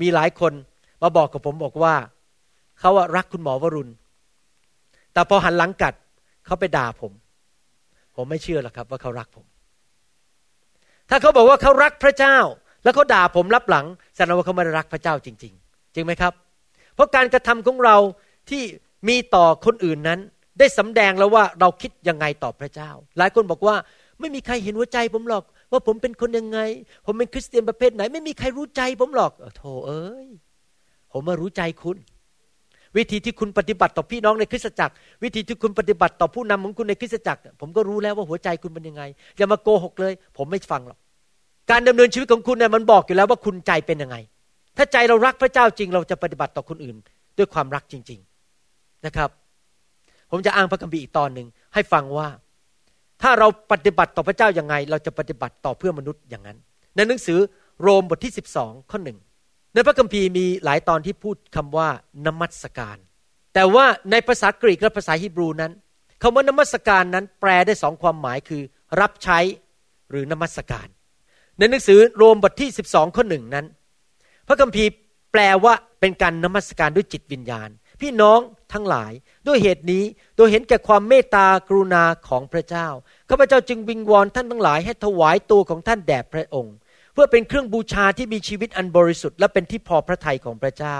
[0.00, 0.52] มีหลายคน
[1.02, 1.94] มาบอกกับผมบอกว่า
[2.80, 3.92] เขาอะรักคุณหมอวรุณ
[5.12, 5.94] แต่พอหันหลังกัด
[6.46, 7.12] เขาไปด่าผม
[8.16, 9.46] ผมไม่เชื่อหรอกครับว่าเขารักผม
[11.10, 12.36] ถ้าเขาบอกว่าเขารักพระเจ้า
[12.84, 16.32] แล้วเขาด่าผมรับหลังแสดงว่าเขาไม่ได้รักพระเจ้าจริง ๆ จริงไหมครับ
[16.94, 17.96] เพราะการกระทำของเรา
[18.50, 18.62] ที่
[19.08, 20.20] มีต่อคนอื่นนั้น
[20.58, 23.74] ได้สำแดงแล้วว่าเราคิดยังไงต่อพระเจ้า หลายคนบอกว่า
[24.20, 26.58] ไม่มีใครเห็นหัวใจผมหรอก ว่าผมเป็นคนยังไง
[27.06, 30.26] ผมเป็นคริสเตียนประเภทไหน ไม่มีใครรู้ใจผมหรอกโธ่เอ้ย
[31.12, 31.96] ผมมารู้ใจคุณ
[32.96, 39.02] วิธีที่คุณปฏิบัติต่อพี่น้องในคริสตจักร วิธีที่คุณปฏิบัติต่อผู้นำของคุณในคริสตจักร ผมก็รู้แล้วว่าหัวใจคุณเป็นยังไง
[39.36, 40.98] อย่ามาโกหกเลย ผมไม่ฟังหรอก
[41.70, 44.16] การดำเนินชีวิตของคุณเนี่ยมันบอกอยู่แล้วว่าคุณใจเป็นยังไง
[44.82, 46.96] ถ้าใจเรารักพระเจ้าจริง เราจะปฏิบัติต่อคนอื่น
[47.38, 48.20] ด้วยความรักจริง
[48.62, 49.30] ๆนะครับ
[50.30, 52.28] ผมจะอ้างพระคัมภีร์อีกตอนหนึ่งให้ฟังว่า
[53.22, 56.58] ถ้าเราปฏิบัติต่อพระเจ้ายัางไง เราจะปฏิบัติต่อเพื่อมนุษย์อย่างนั้น
[56.96, 57.38] ในหนังสือ
[57.82, 59.18] โรมบทที่ 12 ข้อหนึ่ง
[59.74, 61.88] ในพระคัมภีร์มีหลายตอนที่พูดคำว่า
[62.26, 62.96] นมัสการ
[63.54, 65.72] แต่ว่าในภาษากรีกและภาษาฮีบรูนั้น
[66.22, 68.62] คำว่านมัสการนั้นแปลได้สองความหมายคือ
[69.00, 69.38] รับใช้
[70.10, 70.86] หรือนมัสการ
[71.58, 73.66] ในหนังสือโรมบทที่ 12 ข้อหนึ่งนั้น
[74.48, 74.90] พระคัมภีร์
[75.32, 77.68] แปลว่าเป็นการนมัสการด้วยจิตวิญญาณ
[78.00, 78.40] พี่น้อง
[78.72, 79.12] ทั้งหลาย
[79.46, 80.04] ด้วยเหตุนี้
[80.36, 82.88] โดยเห็นแก่ความเมตตากรุณาของพระเจ้า
[83.30, 86.74] ข้าพเจ้าจึงวิงวอนท่านทั้งหลายให้ถวายตัวของท่านแด่พระองค์
[87.12, 90.98] เพื่อเป็นเครื่องบูชาที่มีชีวิตอันบริสุทธิ์และเป็นที่พอพระทัยของพระเจ้า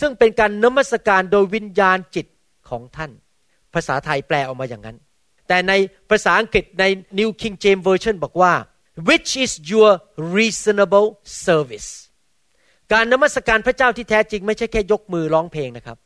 [0.00, 2.26] ซึ่งเป็นการนมัสการโดยวิญญาณจิต
[2.68, 3.10] ของท่าน
[3.74, 4.96] ภาษาไทยแปลออกมาอย่างนั้น
[5.48, 5.72] แต่ใน
[6.10, 6.84] ภาษาอังกฤษใน
[7.18, 8.52] New King James Version บอกว่า
[9.08, 9.90] which is your
[10.36, 11.08] reasonable
[11.46, 11.88] service
[12.92, 15.98] การนมัสการพระเจ้าที่แท้จริง ไม่ใช่แค่ยกมือร้องเพลงนะครับ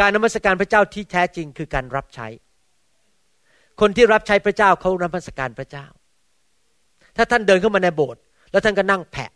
[0.00, 2.26] การนมัสการพระเจ้าที่แท้จริงคือการรับใช้
[3.80, 5.86] คนที่รับใช้พระเจ้าเขานมัสการพระเจ้า
[7.16, 9.30] ถ้าท่านเดินเข้ามาในโบสถ์แล้วท่านก็นั่งแผะ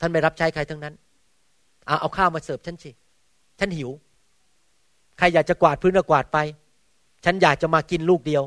[0.00, 0.94] ท่านไม่รับใช้ใครทั้งนั้น
[1.86, 2.90] เอาเอาข้าวมาเสิร์ฟฉันสิ
[3.58, 3.90] ฉันหิว
[5.18, 6.38] ใครอยากจะกวาดพื้นก็กวาดไป
[7.24, 8.42] ฉันอยากจะมากินลูกเดียว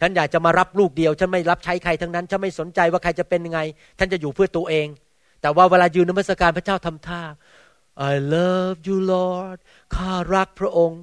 [0.00, 3.60] ฉันอยากจะมารับลูกเดียว ฉันไม่รับใช้ใครทั้งนั้น ฉันไม่สนใจว่าใครจะเป็นยังไง
[3.98, 4.86] ฉันจะอยู่เพื่อตัวเอง
[5.40, 7.22] แต่ว่าเวลายืนนมัสการพระเจ้าทำท่า
[8.10, 9.58] I love you Lord
[9.94, 11.02] ข้ารักพระองค์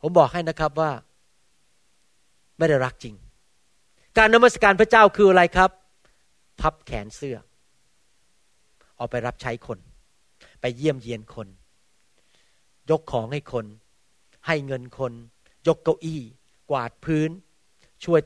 [0.00, 0.92] ผมบอกให้นะครับว่า
[2.58, 3.14] ไม่ได้รักจริง
[4.18, 5.70] การนมัสการพระเจ้าคืออะไรครับ
[6.60, 7.36] พับแขนเสื้อ
[8.98, 9.78] ออกไปรับใช้คน
[10.60, 11.48] ไปเยี่ยมเยียนคน
[12.90, 13.66] ยกของให้คน
[14.46, 15.12] ให้เงินคน
[15.66, 16.20] ยกเก้าอี้
[16.70, 17.30] กวาดพื้น
[18.04, 18.20] ช่วย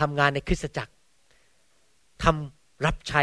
[0.00, 0.92] ทำงานในคริสตจักร
[2.22, 3.22] ทำรับใช้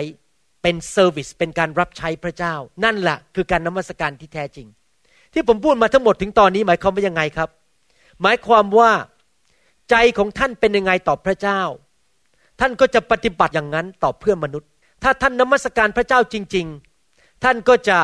[0.61, 2.53] เป็น service เป็นการรับใช้พระเจ้า
[2.83, 4.67] นั่นแหละคือการนมัสการที่แท้จริง
[5.33, 7.49] ที่ผมพูดมาทั้งหมดถึงตอนนี้หมายความว่ายังไงครับ
[8.21, 8.91] หมายความว่า
[9.89, 11.61] ใจของท่านเป็นยังไงต่อพระเจ้า
[12.59, 14.69] ท่านก็จะปฏิบัติอย่างนั้นต่อเพื่อนมนุษย์
[15.03, 16.65] ถ้าท่านนมัสการพระเจ้าจริง
[17.05, 17.97] ๆ ท่านก็จะ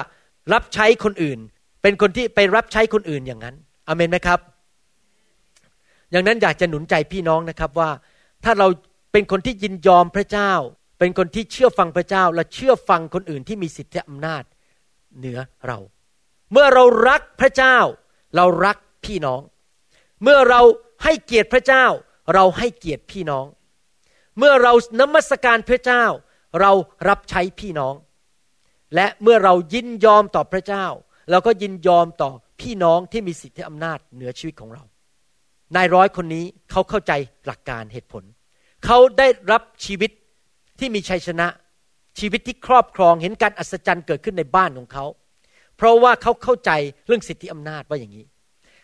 [0.54, 1.40] รับใช้คนอื่น
[1.82, 3.56] เป็นคนที่ไปรับใช้คนอื่นอย่างนั้น
[3.88, 4.40] อเมนไหมครับ
[6.12, 7.90] อย่างนั้นอยากจะหนุนใจพี่น้องนะครับว่า
[8.44, 8.68] ถ้าเรา
[9.12, 10.52] เป็นคนที่ยินยอมพระเจ้า
[11.00, 14.44] เป็นคนที่เชื่อฟังพระเจ้าและเชื่อฟังคนอื่นที่มีสิทธิอำนาจ
[15.18, 15.80] เหนือเรา
[16.52, 17.78] เมื่อเรารักพระเจ้า
[18.36, 19.42] เรารักพี่น้อง
[20.24, 20.62] เมื่อเรา
[21.04, 21.86] ให้เกียรติพระเจ้า
[22.34, 23.46] เราให้เกียรติพี่น้อง
[24.38, 26.04] เมื่อเรานมัสการพระเจ้า
[26.62, 26.72] เรา
[27.08, 27.96] รับใช้พี่น้อง
[28.96, 30.86] และเมื่อเรายินยอมต่อพระเจ้า
[31.30, 32.32] เราก็ยินยอมต่อ
[32.62, 34.84] พี่น้องที่มีสิทธิอำนาจเหนือชีวิตของเรา
[35.76, 37.12] นายร้อยคนนี้เขาเข้าใจ
[37.46, 38.24] หลักการเหตุผล
[38.86, 40.12] เขาได้รับชีวิต
[40.80, 41.48] ที่มีชัยชนะ
[42.20, 45.06] ชีวิตที่ครอบครองเห็นการอัศจรรย์เกิดขึ้นในบ้านของเขา
[45.78, 46.72] เพราะว่าเขาเข้าใจ
[47.08, 48.26] เรื่องสิทธิอำนาจว่าอย่างนี้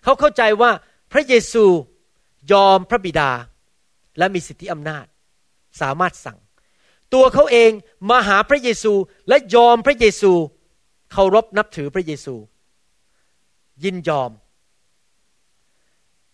[0.03, 0.71] เขาเข้าใจว่า
[1.11, 1.65] พระเยซู
[2.53, 3.31] ยอมพระบิดา
[4.17, 5.05] และมีสิทธิอำนาจ
[5.81, 6.37] สามารถสั่ง
[7.13, 7.71] ตัวเขาเอง
[8.09, 8.93] มาหาพระเยซู
[9.29, 10.31] และยอมพระเยซู
[11.11, 12.35] เคารพนับถือพระเยซู
[13.83, 14.31] ยินยอม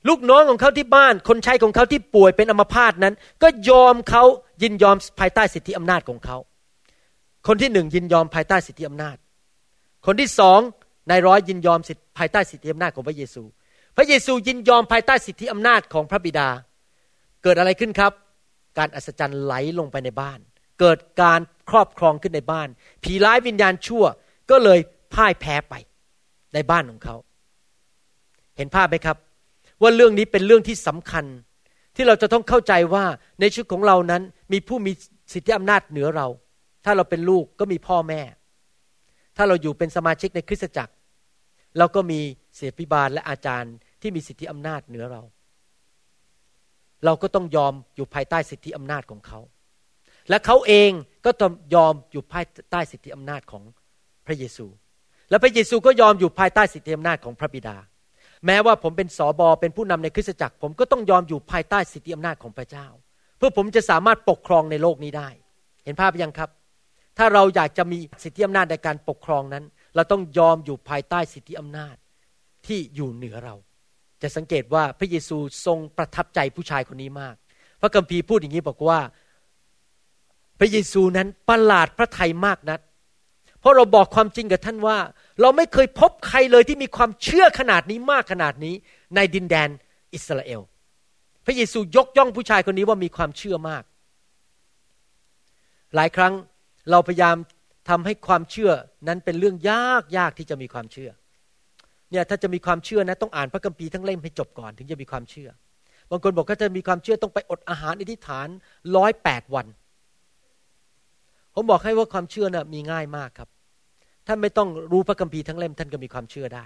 [0.08, 4.24] ลูกน้องของเขาที่บ้าน คนใช้ของเขาที่ป่วยเป็นอัมพาตนั้น ก็ยอมเขา
[4.62, 6.38] ยินยอมภายใต้สิทธิอำนาจของเขา
[7.48, 9.18] คนที่หนึ่งยินยอมภายใต้สิทธิอำนาจ
[10.06, 10.60] คนที่สอง
[11.10, 13.44] นายร้อยยินยอมสิทธิภายใต้สิทธิอำนาจของพระเยซู
[13.98, 16.50] พระเยซูยินยอมภายใต้สิทธิอำนาจของพระบิดา
[17.44, 18.12] เกิดอะไรขึ้นครับ
[18.78, 20.40] การอัศจรรย์ไหลลงไปในบ้าน
[20.80, 21.40] เกิดการ
[21.70, 22.68] ครอบครองขึ้นในบ้าน
[23.04, 24.06] ผีร้ายวิญญาณชั่ว
[24.50, 24.80] ก็เลย
[25.14, 25.74] พ่ายแพ้ไป
[26.54, 27.16] ในบ้านของเขา
[28.58, 29.18] เห็นภาพไหมครับ
[29.82, 31.26] ว่าเรื่องนี้เป็นเรื่องที่สำคัญ
[31.96, 33.06] ที่เราจะต้องเข้าใจว่า
[33.40, 34.22] ในชีวิตของเรานั้น
[34.52, 34.92] มีผู้มี
[35.34, 36.28] สิทธิอำนาจเหนือเรา
[36.86, 38.22] ถ้าเราเป็นลูกก็มีพ่อแม่
[39.38, 40.94] ถ้าเราอยู่เป็นสมาชิกในคริสตจักร
[41.78, 42.20] เราก็มี
[42.56, 45.22] เสียพิบาลและอาจารย์ที่มีสิทธิอำนาจเหนือเรา
[47.06, 49.40] เราก็ต้องยอมอยู่ภายใต้สิทธิอำนาจของเขา
[50.30, 50.92] และเขาเอง
[51.26, 53.64] ก็ต้องยอมอยู่ภายใต้สิทธิอำนาจของ
[54.26, 54.66] พระเยซู
[55.30, 57.78] และพระเยซูก็ยอมอยู่ภายใต้สิทธิอำนาจของพระบิดา
[58.46, 62.88] แม้ว่าผมเป็นสอบอเป็นผู้นำในคริสตจักร ผมก็ต้องยอมอยู่ภายใต้สิทธิอำนาจของพระเจ้า
[63.38, 65.30] เพื่อผมจะสามารถปกครองในโลกนี้ได้
[65.86, 66.50] เห็นภาพยังครับ
[67.18, 69.64] ถ้าเราอยากจะมีสิทธิอำนาจในการปกครองนั้น
[69.96, 71.96] เราต้องยอมอยู่ภายใต้สิทธิอำนาจ
[72.66, 73.56] ที่อยู่เหนือเรา
[74.22, 77.36] จะสังเกตว่าพระเยซูทรงประทับใจผู้ชายคนนี้มาก
[77.82, 79.00] พระคัมภีร์พูดอย่างนี้บอกว่า
[80.60, 82.80] พระเยซูนั้นประหลาดพระทัยมากนัก
[83.60, 84.98] เพราะเราบอกความจริงกับท่านว่า
[85.42, 88.76] เราไม่เคยพบใครเลยที่มีความเชื่อขนาดนี้มากขนาดนี้
[89.16, 89.70] ในดินแดน
[90.14, 90.62] อิสราเอล
[91.46, 93.84] พระเยซูยกย่องผู้ชายคนนี้ว่ามีความเชื่อมาก
[95.96, 96.34] หลายครั้ง
[96.92, 97.36] เราพยายาม
[97.90, 98.72] ทำให้ความเชื่อ
[99.08, 101.10] นั้นเป็นเรื่องยากยากที่จะมีความเชื่อ
[102.12, 105.50] เนี่ยถ้าจะมีความเชื่อนะต้องอ่านพระคัมภีร์ทั้งเล่มให้จบก่อนถึงจะมีความเชื่อ
[106.12, 108.48] บางคนบอกถ้าจะมีความเชื่อต้องไปอดอาหารอธิษฐาน
[108.96, 109.66] ร้อยแปดวัน
[111.54, 113.50] ผมบอกให้ว่าความเชื่อนะ่ะมีง่ายมากครับ
[114.30, 116.66] ท่านไม่ต้องรู้พระคัมภีร์ทั้งเล่มท่านก็มีความเชื่อได้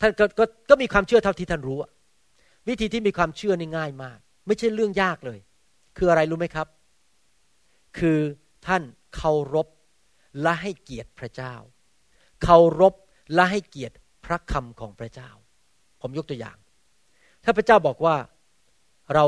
[0.00, 0.40] ท่านกก
[0.70, 1.78] ก็มีความเชื่อเท่าที่ท่านรู้
[2.68, 5.38] วิธีที่มีความเชื่อนี่ง่ายมาก ไม่ใช่เรื่องยากเลย
[5.96, 6.66] คืออะไรรู้ไหมครับ
[7.98, 8.18] คือ
[8.66, 8.82] ท่าน
[9.16, 9.68] เคารพ
[10.42, 11.54] และให้เกียรติพระเจ้า
[12.42, 12.94] เคารพ
[13.34, 15.30] และให้เกียรติพระคำของพระเจ้า
[16.00, 16.56] ผมยกตัวอย่าง
[17.44, 18.16] ถ้าพระเจ้าบอกว่า
[19.14, 19.24] เรา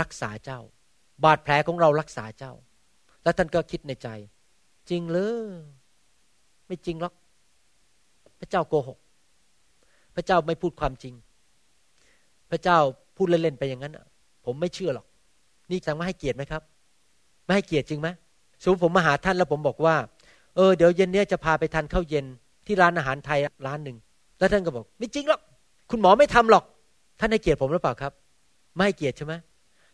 [0.00, 0.60] รักษาเจ้า
[1.24, 2.52] บาดแผลของเรารักษาเจ้า
[3.22, 4.08] แล้วท่านก็คิดในใจ
[4.90, 5.18] จริงเล
[5.52, 5.77] ย
[6.68, 7.14] ไม่จริงหรอก
[8.40, 8.98] พระเจ้าโกหก
[10.14, 11.14] พระเจ้าไม่พูดความจริง
[12.50, 12.78] พระเจ้า
[13.16, 13.98] พูดเล่นๆไปอย่างนั้น
[14.44, 15.06] ผมไม่เชื่อหรอก
[15.70, 16.62] นี่จังไม่ให้เกียรติไหมครับ
[17.44, 18.08] ไม่ให้เกียรติจริงไหม
[18.62, 19.96] สมมติผมมาหาท่านแล้วผมบอกว่า
[20.56, 22.24] เออเดี๋ยวเย็นนี้จะพาไปทานข้าวเย็น
[22.66, 23.96] ที่ร้านอาหารไทยร้านหนึ่ง
[24.38, 25.40] แล้วท่านก็บอก ไม่จริงหรอก
[25.90, 26.64] คุณหมอไม่ทำหรอก
[27.20, 28.12] ท่านให้เกียรติผมหรือเปล่าครับ
[28.74, 29.34] ไม่ให้เกียรติใช่ไหม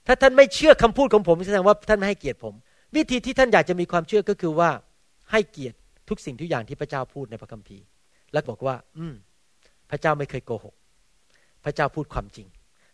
[0.07, 2.55] ถ้าท่านไม่เชื่อคำพูดของผมแสดงว่าท่านไม่ให้เกียรติผม
[2.97, 4.71] วิธีที่ท่านอยากจะมีความเชื่อก็คือว่า
[5.31, 5.77] ให้เกียรติ
[6.09, 7.85] ทุกสิ่งทุกอย่างที่พระเจ้าพูดในพระคัมภีร์
[8.33, 9.15] แล้วบอกว่า อืม
[9.91, 10.75] พระเจ้าไม่เคยโกหก
[11.65, 12.47] พระเจ้าพูดความจริง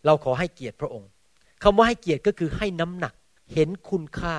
[0.05, 1.09] เราขอให้เกียรติพระองค์
[1.63, 3.13] คำว่าให้เกียรติก็คือให้น้ำหนัก
[3.53, 4.35] เห็นคุณค่า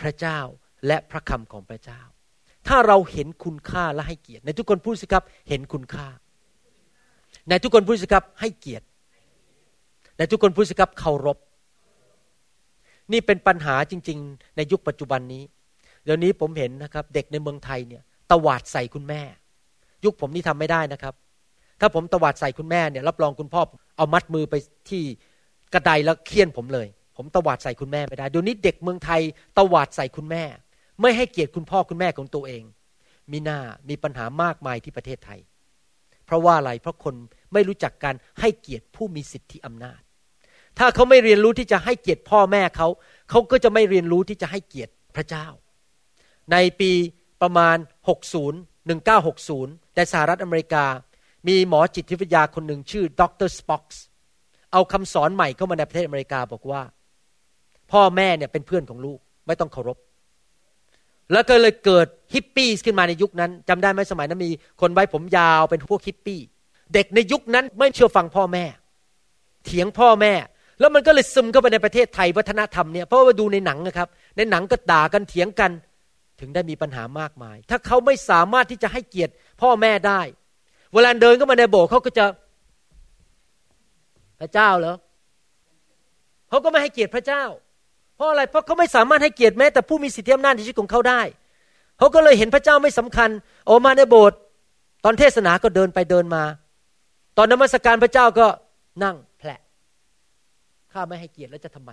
[0.00, 0.38] พระเจ้า
[0.86, 2.00] และพระคำของพระเจ้า
[2.66, 6.06] ถ้าเราเห็นคุณค่าและให้เกียรติ ในทุกคนพูดสิครับ เห็นคุณค่า
[7.48, 8.86] ในทุกคนพูดสิครับ ให้เกียรติ
[10.18, 11.38] ในทุกคนพูดสิครับเคารพ
[13.12, 15.42] นี่เป็นปัญหาจริง ๆ ในยุคปัจจุบันนี้
[16.04, 19.22] เดี๋ยวนี้ผมเห็นนะครับ เด็กในเมืองไทยเนี่ย ตวาดใส่คุณแม่
[20.04, 21.14] ยุคผมนี่ทำไม่ได้นะครับ
[21.80, 23.62] ถ้าผมตวาดใส่คุณแม่เนี่ยรับรองคุณพ่อ
[23.96, 24.54] เอามัดมือไป
[24.88, 25.02] ที่
[25.74, 29.20] กระไดแล้วเคี่ยนผมเลย ผมตวาดใส่คุณแม่ไม่ได้เดี๋ยวนี้เด็กเมืองไทย
[29.58, 30.44] ตวาดใส่คุณแม่
[31.00, 32.62] ไม่ให้เกียรติคุณพ่อคุณแม่ของตัวเอง
[33.32, 33.58] มีหน้า
[33.88, 35.40] มีปัญหามากมายที่ประเทศไทย
[36.26, 37.14] เพราะว่าอะไรเพราะคน
[37.52, 40.00] ไม่รู้จักการให้เกียรติผู้มีสิทธิอำนาจ
[40.78, 42.88] ถ้าเขาไม่เรียนรู้ที่จะให้เกียรติพ่อแม่เขา
[43.30, 45.46] เขาก็จะไม่เรียนรู้ที่จะให้เกียรติพระเจ้า
[46.52, 46.90] ในปี
[47.44, 47.76] ประมาณ
[48.32, 50.84] 60 1960 ในสหรัฐอเมริกา
[51.48, 53.50] มีหมอจิตวิทยาคนหนึ่งชื่อดร.
[53.58, 54.02] Spock
[54.72, 56.82] เอาคำสอนใหม่เข้ามาในประเทศอเมริกาบอกว่า
[57.92, 59.98] พ่อแม่เนี่ยเป็นเพื่อนของลูกไม่ต้องเคารพ
[61.32, 66.40] แล้วก็เลยเกิดฮิปปี้ขึ้นมาในยุคนั้นจำได้ไหมสมัยนั้นมีคนไว้ผมยาวเป็นพวกฮิปปี้
[66.94, 68.64] เด็กในยุคนั้นไม่เชื่อฟังพ่อแม่
[69.64, 70.32] เถียงพ่อแม่
[70.80, 75.70] แล้วมันก็เลยซึมเข้าไปในประเทศไทยวัฒนธรรมเนี่ยเพราะว่าดูในหนังนะครับ ในหนังก็ด่ากันเถียงกัน
[76.44, 80.20] ถึงได้มีปัญหามากมาย ถ้าเขาไม่สามารถที่จะให้เกียรติพ่อแม่ได้
[80.94, 82.24] เวลาเดินเข้ามาในโบสถ์เขาก็จะ
[84.40, 84.96] พระเจ้าเหรอ
[86.48, 87.44] เขาก็ไม่ให้เกียรติพระเจ้า
[88.16, 91.22] เพราะอะไรเพราะเขาไม่สามารถให้เกียรติแม้แต่ผู้มีสิทธิอำนาจในชีวิตของเขาได้
[91.98, 93.30] เขาก็เลยเห็นพระเจ้าไม่สำคัญ
[93.68, 94.38] ออกมาในโบสถ์
[95.04, 96.44] ตอนเทศนาก็เดินไปเดินมา
[97.36, 98.46] ตอนนมัสการพระเจ้าก็
[99.04, 99.60] นั่งแผละ
[100.92, 101.92] ข้าไม่ให้เกียรติแล้วจะทำไม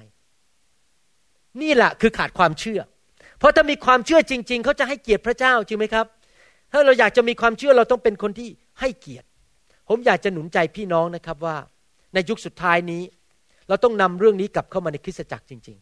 [1.61, 2.81] นี่แหละคือขาดความเชื่อ
[3.41, 6.05] เพราะถ้ามีความเชื่อจริง ๆ เขาจะให้เกียรติพระเจ้าจริงไหมครับ
[6.71, 9.27] ถ้าเราอยากจะมีความเชื่อเราต้องเป็นคนที่ให้เกียรติ
[9.89, 11.57] ผมอยากจะหนุนใจพี่น้องนะครับว่า
[12.13, 13.03] ในยุคสุดท้ายนี้
[13.67, 15.77] เราต้องนำเรื่องนี้กลับเข้ามาในคริสตจักรจริง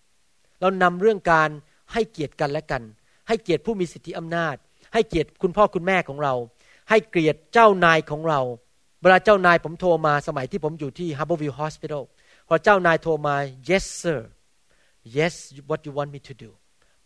[0.00, 1.50] ๆ เรานำเรื่องการ
[1.92, 2.82] ให้เกียรติกันและกัน
[3.28, 4.56] ให้เกียรติผู้มีสิทธิอำนาจ
[4.92, 6.34] ให้เกียรติคุณพ่อคุณแม่ของเรา
[6.90, 8.40] ให้เกียรติเจ้านายของเรา
[9.02, 12.02] เวลาเจ้านายผมโทรมาสมัยที่ผมอยู่ที่ Harborview Hospital
[12.48, 13.36] พอเจ้านายโทรมา
[13.68, 14.20] yes sir
[15.16, 15.34] yes
[15.68, 16.50] what you want me to do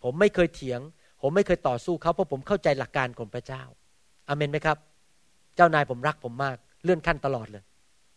[0.02, 0.80] ผมไม่เคยเถียง
[1.22, 3.62] ผมไม่เคยต่อสู้เขาเพราะผมเข้าใจหลักการของพระเจ้า
[4.28, 4.78] อาเมนไหมครับ
[5.56, 7.64] เจ้านายผมรักผมมาก เลื่อนขั้นตลอดเลย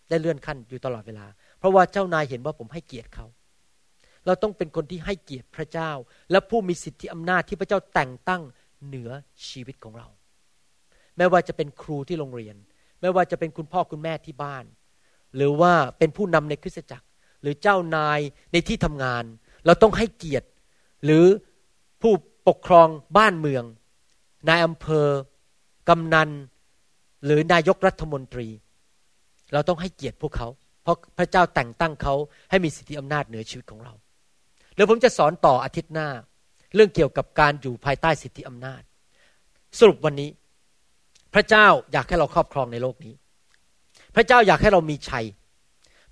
[0.10, 1.26] ได้เลื่อนขั้นอยู่ตลอดเวลา
[1.60, 3.26] เพราะว่าเจ้านายเห็นว่าผมให้เกียรติเขา
[4.26, 5.92] เราต้องเป็นคนที่ให้เกียรติพระเจ้า
[6.32, 8.42] และผู้มีสิทธิอำนาจที่พระเจ้าแต่งตั้ง
[8.86, 9.12] เหนือ
[9.48, 10.08] ชีวิตของเรา
[11.18, 12.56] ไม่ว่าจะเป็นครูที่โรงเรียน
[13.02, 14.66] ไม่ว่าจะเป็นคุณพ่อคุณแม่ที่บ้าน
[15.36, 17.08] หรือว่าเป็นผู้นำในคริสตจักร
[17.42, 18.20] หรือเจ้านาย
[18.52, 19.24] ในที่ทำงาน
[19.66, 20.48] เราต้องให้เกียรติ
[21.06, 21.26] หรือ
[22.02, 22.14] ผู้
[22.48, 22.88] ปกครอง
[23.18, 23.64] บ้านเมือง
[24.50, 25.08] นายอำเภอ
[25.90, 26.30] กำนัน
[27.26, 28.48] หรือนายกรัฐมนตรี
[29.54, 30.48] เราต้องให้เกียรติพวกเขา
[30.84, 32.16] เพราะพระเจ้าแต่งตั้งเขา
[32.50, 33.94] ให้มีสิทธิอำนาจเหนือชีวิตของเรา
[34.74, 36.10] เดี๋ยวผมจะสอนต่ออาทิตย์หน้า
[36.76, 38.82] เรื่องเกี่ยวกับการอยู่ภายใต้สิทธิอำนาจ
[39.80, 40.30] สรุปวันนี้
[41.34, 43.14] พระเจ้าอยากให้เราครอบครองในโลกนี้
[44.16, 45.26] พระเจ้าอยากให้เรามีชัย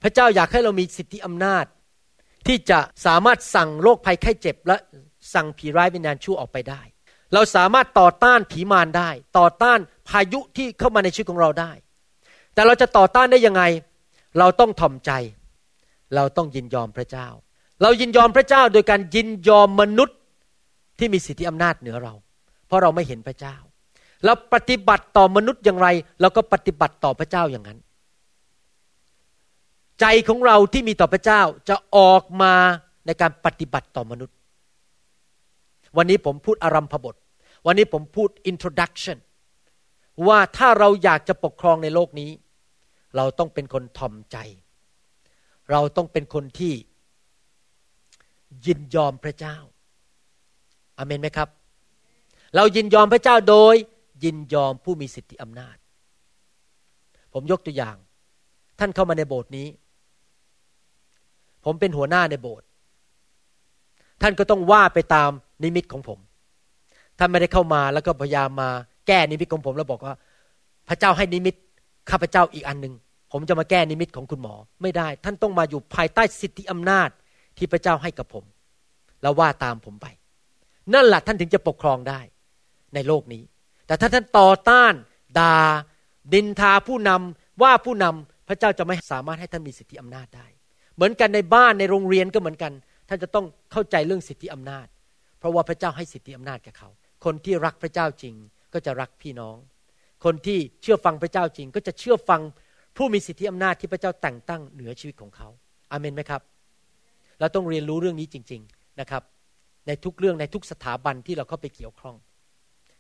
[0.04, 1.66] พระเจ้าอยากให้เรามีสิทธิอำนาจ
[2.48, 4.78] ที่จะสามารถสั่งโรคภัยไข้เจ็บและ
[5.34, 6.82] สั่งผีร้ายวิญญาณชั่วออกไปได้
[7.34, 11.72] เราสามารถต่อต้านผีมารได้ ต่อต้านพายุที่เข้ามาในชีวิตของเราได้
[12.54, 13.64] แต่เราจะต่อต้านได้ยังไง
[14.40, 15.12] เราต้องถ่อมใจ
[16.16, 17.28] เราต้องยินยอมพระเจ้า
[17.82, 20.18] เรายินยอมพระเจ้าโดยการยินยอมมนุษย์
[21.00, 22.14] ที่มีสิทธิอำนาจเหนือเรา
[22.68, 23.56] เพราะเราไม่เห็นพระเจ้า
[24.26, 25.88] เราปฏิบัติต่อมนุษย์อย่างไร
[26.22, 27.80] เราก็ปฏิบัติต่อพระเจ้าอย่างนั้น
[30.00, 32.54] ใจของเราที่มีต่อพระเจ้าจะออกมา
[33.06, 34.36] ในการปฏิบัติต่อมนุษย์
[35.98, 37.16] วันนี้ผมพูดอารัมพบท
[37.66, 39.18] วันนี้ผมพูด introduction
[40.28, 42.32] ว่าถ้าเราอยากจะปกครองในโลกนี้
[43.16, 44.38] เราต้องเป็นคนทอมใจ
[45.72, 46.74] เราต้องเป็นคนที่
[48.66, 49.58] ยินยอมพระเจ้า
[50.98, 51.50] อเมนไหมครับ
[52.56, 53.76] เรายินยอมพระเจ้าโดย
[54.24, 55.78] ยินยอมผู้มีสิทธิอำนาจ
[57.34, 57.98] ผมยกตัวอย่าง
[58.80, 59.68] ท่านเข้ามาในโบสถ์นี้
[61.66, 62.66] ผมเป็นหัวหน้าในโบสถ์
[64.22, 65.32] ท่านก็ต้องว่าไปตาม
[65.64, 66.20] นิมิตของผม
[67.20, 68.70] ท่านไม่ได้เข้ามาแล้วก็พยายามมา
[69.08, 70.14] แก้นิมิตของผมแล้วบอกว่า
[70.90, 71.56] พระเจ้าให้นิมิต
[72.10, 72.94] ข้าพเจ้าอีกอันหนึ่ง
[73.32, 77.10] ผมจะมาแก้นิมิตของคุณหมอ ไม่ได้ ท่านต้องมาอยู่ภายใต้สิทธิอำนาจ
[77.58, 78.44] ที่พระเจ้าให้กับผม
[79.22, 80.08] แล้วว่าตามผมไป
[80.94, 82.20] นั่นแหละท่านถึงจะปกครองได้
[82.94, 83.44] ในโลกนี้
[83.88, 84.94] แต่ถ้าท่านต่อต้าน
[85.40, 85.56] ดา่า
[86.34, 90.48] ดินทาผู้นำว่าผู้นำพระเจ้าจะไม่สามารถให้ท่านมีสิทธิอำนาจได้
[90.96, 92.72] เหมือนกันในบ้านในโรงเรียนก็เหมือนกัน
[93.10, 94.88] ท่านจะต้องเข้าใจเรื่องสิทธิอำนาจ
[95.40, 96.90] เพราะว่าพระเจ้าให้สิทธิอำนาจแก่เขา
[97.26, 98.36] คนที่รักพระเจ้าจริง
[98.74, 99.58] ก็จะรักพี่น้อง
[100.26, 102.42] คนที่เชื่อฟังพระเจ้าจริง ก็จะเชื่อฟัง
[102.98, 105.48] ผู้มีสิทธิอำนาจที่พระเจ้าแต่งตั้งเหนือชีวิตของเขา
[105.92, 106.42] อาเมนไหมครับ
[107.40, 109.24] เราต้องเรียนรู้เรื่องนี้จริง ๆนะครับ
[109.88, 112.16] ในทุกเรื่องในทุกสถาบันที่เราเข้าไปเกี่ยวข้อง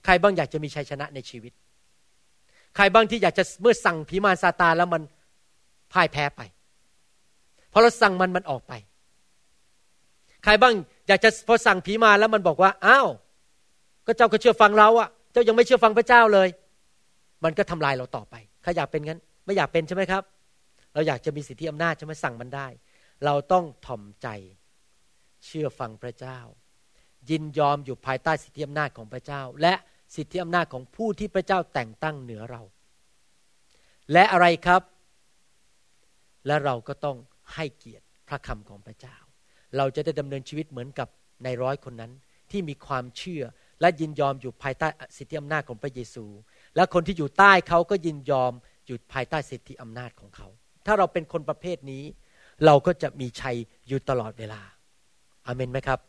[0.05, 1.53] ใครบ้างอยากจะมีชัยชนะในชีวิต
[2.75, 5.01] ใครบ้างที่อยากจะเมื่อสั่งผีมารซาตานแล้วมัน
[5.93, 6.41] พ่ายแพ้ไป
[7.71, 8.73] พอเราสั่งมันมันออกไป
[10.43, 10.75] ใครบ้าง
[11.09, 13.07] อยากจะพอสั่งผีมาแล้วมันบอกว่าอ้าว
[14.07, 16.49] ก็เจ้าก็เชื่อฟังเราอะเจ้ายังไม่เชื่อฟังพระเจ้าเลย
[17.43, 20.23] มันก็ทำลายเราต่อไปใครอยากเป็นงั้น ไม่อยากเป็นใช่ไหมครับ
[20.93, 22.67] เราอยากจะมีสิทธิอำนาจใช่ไหมสั่งมันได้
[23.25, 24.27] เราต้องถ่อมใจ
[25.45, 26.39] เชื่อฟังพระเจ้า
[27.29, 29.73] ยินยอมอยู่ภายใต้สิทธิอำนาจของพระเจ้า และ
[30.15, 32.61] สิทธิอำนาจของผู้ที่พระเจ้าแต่งตั้งเหนือเรา
[34.11, 34.81] และอะไรครับ
[36.47, 37.17] และเราก็ต้อง
[37.53, 39.17] ให้เกียรติพระคำของพระเจ้า
[39.77, 41.07] เราจะได้ดำเนินชีวิตเหมือนกับ
[41.43, 42.11] ในร้อยคนนั้น
[42.51, 43.43] ที่มีความเชื่อ
[43.81, 46.25] และยินยอมอยู่ภายใต้สิทธิอำนาจของพระเยซู
[46.75, 48.51] และคนที่อยู่ใต้เขาก็ยินยอม
[48.85, 50.47] อยู่ภายใต้สิทธิอำนาจของเขา
[50.85, 52.03] ถ้าเราเป็นคนประเภทนี้
[52.65, 53.57] เราก็จะมีชัย
[53.87, 54.61] อยู่ตลอดเวลา
[55.45, 55.99] อาเมนไหมครับ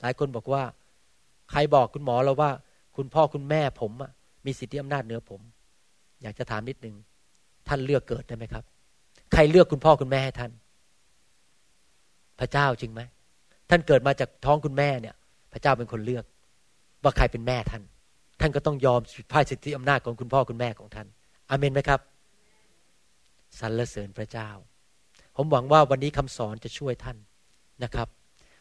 [0.00, 0.62] หลายคนบอกว่า
[1.50, 2.50] ใครบอกคุณหมอเราว่า
[2.96, 3.92] คุณพ่อคุณแม่ผม
[4.46, 5.40] มีสิทธิอำนาจเหนือผม
[6.22, 6.94] อยากจะถามนิดนึง
[7.68, 8.64] ท่านเลือกเกิดได้ไหมครับ
[9.32, 10.50] ใครเลือกคุณพ่อคุณแม่ให้ท่าน
[12.40, 13.00] พระเจ้าจริงไหม
[13.70, 15.14] ท่านเกิดมาจากท้องคุณแม่เนี่ย
[15.52, 16.24] พระเจ้าเป็นคนเลือก
[17.02, 17.82] ว่าใครเป็นแม่ท่าน
[18.40, 19.00] ท่านก็ต้องยอม
[19.32, 21.06] พ่ายสิทธิอำนาจของคุณพ่อคุณแม่ของท่าน
[21.50, 22.00] อาเมนไหมครับ
[23.60, 24.48] สรรเสริญพระเจ้า
[25.36, 27.16] ผมหวังว่าวันนี้คำสอนจะช่วยท่าน
[27.84, 28.08] นะครับ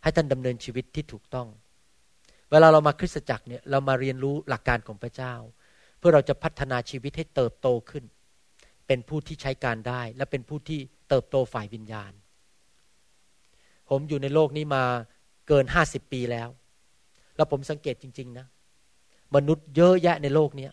[0.04, 1.48] ให้ท่านดำเนินชีวิตที่ถูกต้อง
[2.52, 5.34] เวลาเรามาคริสตจักรเนี่ยเรามาเรียนรู้หลักการของพระเจ้า
[6.00, 8.04] เพื่อเราจะพัฒนาชีวิตให้เติบโตขึ้น
[8.88, 12.12] เป็นผู้ที่ใช้การได้ และเป็นผู้ที่เติบโตฝ่ายวิญญาณ
[13.90, 14.84] ผมอยู่ในโลกนี้มา
[15.48, 16.50] เกินห้าสิบปีแล้ว
[17.36, 18.46] แล้วผมสังเกตจริง ๆ นะ
[19.36, 20.70] มนุษย์เยอะแยะในโลกนี้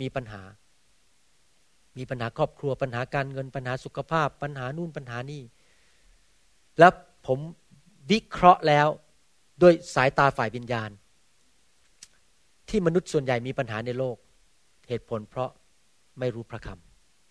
[0.00, 0.42] มีปัญหา
[1.98, 5.42] มีปัญหาครอบครัวปัญหาการเงินปัญหาสุขภาพ ปัญหานู่นปัญหานี่
[6.78, 6.92] แล้ว
[7.26, 7.38] ผม
[8.10, 8.88] วิเคราะห์แล้ว
[9.62, 10.90] ด้วยสายตาฝ่ายวิญญาณ
[12.68, 14.16] ที่มนุษย์ส่วนใหญ่มีปัญหาในโลก
[14.88, 15.50] เหตุผลเพราะ
[16.18, 16.68] ไม่รู้พระค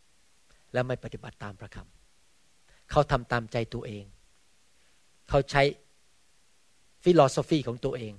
[0.05, 4.05] ำและไม่ปฏิบัติตามพระคำเขาทำตามใจตัวเอง
[5.29, 5.63] เขาใช้
[7.03, 8.13] ฟิโลโซฟีของตัวเอง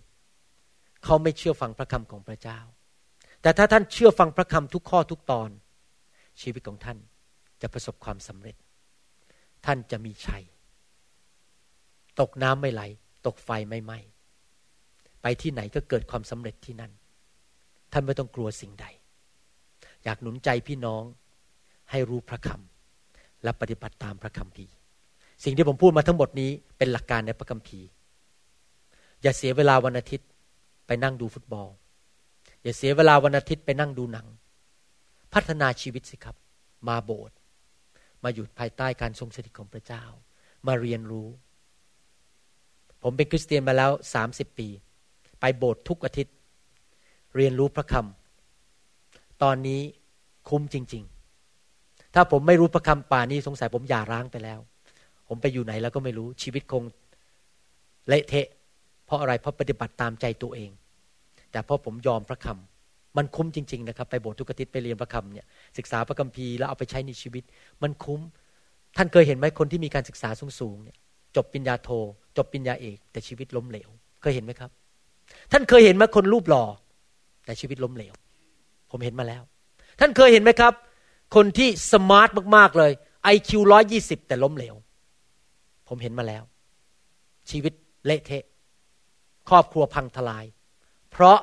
[1.05, 2.59] เขาไม่เชื่อฟังพระคำของพระเจ้า
[3.43, 5.51] แต่ถ้าท่านเชื่อฟังพระคำทุกข้อทุกตอน
[6.41, 6.99] ชีวิตของท่าน
[7.63, 8.57] จะประสบความสำเร็จ
[9.67, 10.45] ท่านจะมีชัย
[12.21, 12.83] ตกน้ำไม่ไหล
[13.27, 13.99] ตกไฟไม่ไหม้
[15.23, 16.93] ไปที่ไหนก็เกิดความสำเร็จที่นั่น
[17.93, 18.87] ท่านไม่ต้องกลัวสิ่งใด
[20.05, 21.03] อยากหนุนใจพี่น้อง
[21.91, 24.67] ให้รู้พระคำและปฏิบัติตามพระคำพี
[25.45, 27.87] สิ่งที่ผมพูดมาทั้งหมดนี้เป็นหลักการในพระคัมภีร์
[29.23, 30.29] อย่าเสียเวลาวันอาทิตย์
[30.87, 31.69] ไปนั่งดูฟุตบอล
[32.63, 34.27] อย่าเสียเวลาวันอาทิตย์ไปนั่งดูหนัง
[35.35, 36.37] พัฒนาชีวิตสิครับ
[36.89, 37.37] มาโบสถ์
[38.23, 40.05] มาอยู่ภายใต้การทรงสถิตของพระเจ้า
[40.67, 41.29] มาเรียนรู้
[43.03, 44.69] ผมเป็นคริสเตียนมาแล้วสามสิบปี
[45.41, 46.35] ไปโบสถ์ทุกอาทิตย์
[47.37, 49.81] เรียนรู้พระคำตอนนี้
[50.49, 51.05] คุ้มจริง
[51.59, 54.61] ๆ ถ้าผมไม่รู้พระคำป่านี้สงสัยผมหย่าร้างไปแล้ว
[55.31, 56.85] ผมไปอยู่ไหนแล้วก็ไม่รู้ชีวิตคง
[58.09, 58.47] เละเทะ
[59.07, 60.71] เพราะอะไรเพราะปฏิบัติตามใจตัวเอง
[61.53, 65.47] แต่พราะผมยอมพระคำมันคุ้มจริง ๆ นะครับ ไปโบสถ์ทุกอาทิตย์ไปเรียนพระคำเนี่ย
[65.79, 67.45] ศึกษาพระคัมภีร์แล้วเอาไปใช้ในชีวิต
[67.83, 68.21] มันคุ้ม
[68.97, 70.29] ท่านเคยเห็นไหมคนที่มีการศึกษา
[70.61, 70.97] สูงๆเนี่ย
[71.37, 71.89] จบปริญญาโท
[72.37, 73.89] จบปริญญาเอก แต่ชีวิตล้มเหลว
[74.23, 74.71] เคยเห็นไหมครับ
[75.53, 76.65] ท่านเคยเห็นไหมคนรูปหล่อ
[77.45, 78.15] แต่ชีวิตล้มเหลว
[78.91, 79.43] ผมเห็นมาแล้ว
[80.01, 80.73] ท่านเคยเห็นไหมครับ
[81.35, 82.93] คนที่สมาร์ทมากๆเลย
[83.25, 84.75] ไอคิวร้อยยี่สิบแต่ล้มเหลว
[85.91, 86.43] ผมเห็นมาแล้ว
[87.51, 87.73] ชีวิต
[88.07, 88.45] เละเทะ
[89.49, 90.45] ครอบครัวพังทลาย
[91.11, 91.39] เพราะ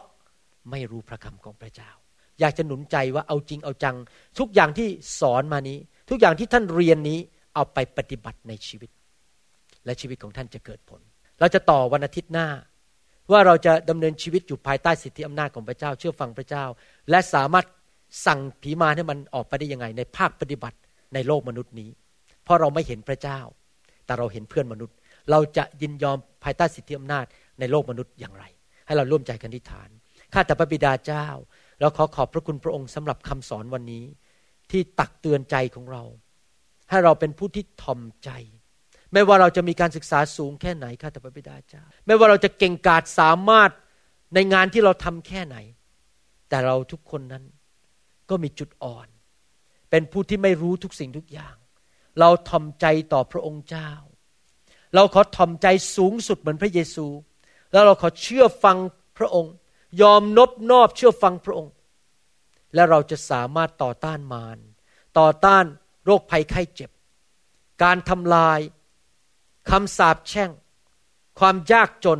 [0.71, 1.91] ไม่รู้พระคำของพระเจ้า
[2.39, 3.95] อยากจะหนุนใจว่าเอาจริงเอาจัง
[4.39, 4.87] ทุกอย่างที่
[5.19, 5.77] สอนมานี้
[6.09, 7.19] ทุกอย่างที่ท่านเรียนนี้
[7.55, 8.89] เอาไปปฏิบัติในชีวิต
[9.85, 11.01] และชีวิตของท่านจะเกิดผล
[11.39, 12.47] เราจะต่อวันอาทิตย์หน้า
[13.31, 16.65] ว่าเราจะดำเนินชีวิตอยู่ภายใต้สิทธิอำนาจของพระเจ้า เชื่อฟังพระเจ้า
[17.09, 17.65] และสามารถ
[18.25, 20.77] สั่งผีมาให้มันออกไปได้ยังไง ในภาคปฏิบัติ
[21.13, 21.89] ในโลกมนุษย์นี้
[22.43, 23.39] เพราะเราไม่เห็นพระเจ้า
[24.07, 24.95] แต่เราเห็นเพื่อนมนุษย์
[25.31, 27.25] เราจะยินยอมภายใต้สิทธิอำนาจ
[27.59, 28.43] ในโลกมนุษย์อย่างไร
[28.85, 29.89] ให้เราร่วมใจกันที่ฐาน
[30.33, 31.27] ข้าแต่พระบิดาเจ้า
[31.79, 34.05] เราขอขอบพระคุณพระองค์สำหรับคำสอนวันนี้
[34.71, 36.03] ที่ตักเตือนใจของเรา
[36.89, 38.29] ให้เราเป็นผู้ที่ทอมใจ
[39.13, 43.71] ไม่ว่าเราจะมีการศึกษาสูงแค่ไหนข้าแต่พระบิดาเจ้า ไม่ว่าเราจะเก่งกาจสามารถ
[44.33, 45.57] ในงานที่เราทำแค่ไหน
[46.49, 47.43] แต่เราทุกคนนั้น
[48.29, 49.07] ก็มีจุดอ่อน
[49.89, 51.55] เป็นผู้ที่ไม่รู้ทุกสิ่งทุกอย่าง
[52.19, 53.89] เราทอมใจต่อพระองค์เจ้า
[54.95, 57.07] เราขอทอมใจสูงสุดเหมือนพระเยซู
[57.71, 58.77] แล้วเราขอเชื่อฟัง
[59.17, 59.53] พระองค์
[60.01, 61.73] ยอมนบนอบเชื่อฟังพระองค์
[62.73, 64.57] และเราจะสามารถต่อต้านมาร
[65.19, 65.65] ต่อต้าน
[66.05, 66.89] โรคภัยไข้เจ็บ
[67.83, 68.59] การทำลาย
[69.69, 70.51] คำสาปแช่ง
[71.39, 72.19] ความยากจน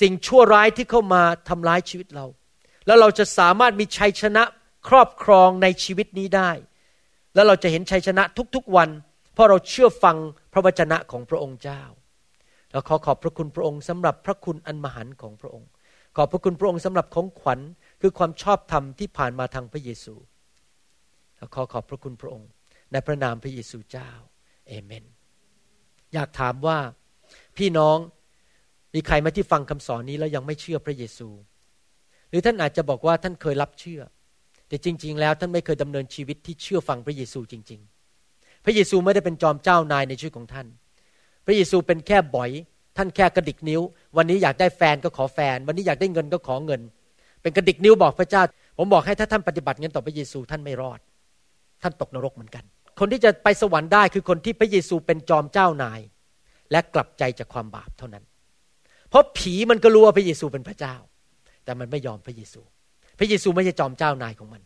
[0.00, 2.26] สิ่งชั่วร้ายที่เข้ามาทำร้ายชีวิตเรา
[2.86, 4.42] แล้วเราจะสามารถมีชัยชนะ
[4.88, 6.50] ครอบครองในชีวิตนี้ได้
[7.38, 8.24] แล้วเราจะเห็นชัยชนะ
[8.56, 8.90] ทุกๆวัน
[9.34, 10.16] เพราะเราเชื่อฟัง
[10.52, 11.82] พระวจนะของพระองค์เจ้า
[12.72, 15.68] เราขอขอบพระคุณพระองค์สำหรับพระคุณอันมหันของพระองค์
[16.16, 17.60] ขอบพระคุณพระองค์สำหรับของขวัญ
[18.00, 20.14] คือความชอบธรรมที่ผ่านมาทางพระเยซู
[21.36, 22.48] เราขอขอบพระคุณพระองค์
[22.92, 24.10] ในพระนามพระเยซูเจ้า
[24.68, 25.04] เอเมน
[26.14, 26.78] อยากถามว่า
[27.56, 27.96] พี่น้อง
[28.94, 31.28] มีใครมาที่ฟังคำสอนนี้แล้วยังไม่เชื่อพระเยซู
[32.28, 34.02] หรือท่านอาจจะบอกว่าท่านเคยรับเชื่อ
[34.68, 37.80] แต่จริง ๆ แล้วท่านไม่เคยดำเนินชีวิตที่เชื่อฟังพระเยซูจริง
[38.22, 40.66] ๆ พระเยซูไม่ได้เป็นจอมเจ้านายในชีวิตของท่าน
[41.46, 42.50] พระเยซูเป็นแค่บ่อย
[42.96, 43.80] ท่านแค่กระดิกนิ้ว
[44.16, 46.80] วันนี้อยากได้แฟนก็ขอแฟน วันนี้อยากได้เงินก็ขอเงิน
[47.42, 48.42] เป็นกระดิกนิ้วบอกพระเจ้า
[48.78, 51.00] ผมบอกให้ถ้าท่านปฏิบัติเงินต่อพระเยซูท่านไม่รอด
[51.82, 52.64] ท่านตกนรกเหมือนกัน
[53.00, 56.00] คนที่จะไปสวรรค์ได้คือคนที่พระเยซูเป็นจอมเจ้านาย
[56.70, 58.24] และกลับใจจากความบาปเท่านั้น
[59.08, 60.94] เพราะผีมันก็รู้ว่าพระเยซูเป็นพระเจ้า
[61.64, 62.60] แต่มันไม่ยอมพระเยซู
[63.18, 64.62] พระเยซูไม่ใช่จอมเจ้านายของมัน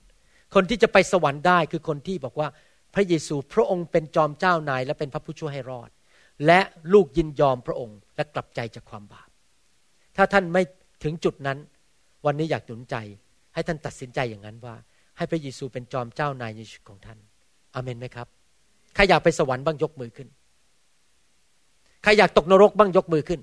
[0.54, 2.48] คนที่จะไปสวรรค์ได้คือคนที่บอกว่า
[2.94, 5.90] พระเยซูพระองค์เป็นจอมเจ้านาย และเป็นพระผู้ช่วยให้รอด
[6.46, 6.60] และ
[6.92, 9.28] ลูกยินยอมพระองค์และกลับใจจากความบาป
[10.16, 10.62] ถ้าท่านไม่
[11.04, 11.58] ถึงจุดนั้น
[12.26, 12.96] วันนี้อยากหนุนใจ
[13.54, 14.74] ให้ท่านตัดสินใจอย่างนั้นว่า
[15.16, 17.18] ให้พระเยซูเป็นจอมเจ้านายในชีวิตของท่าน
[17.74, 18.26] อเมนไหมครับ
[18.94, 20.28] ใครอยากไปสวรรค์บ้างยกมือขึ้น
[22.02, 23.40] ใครอยากตกนรกบ้างยกมือขึ้น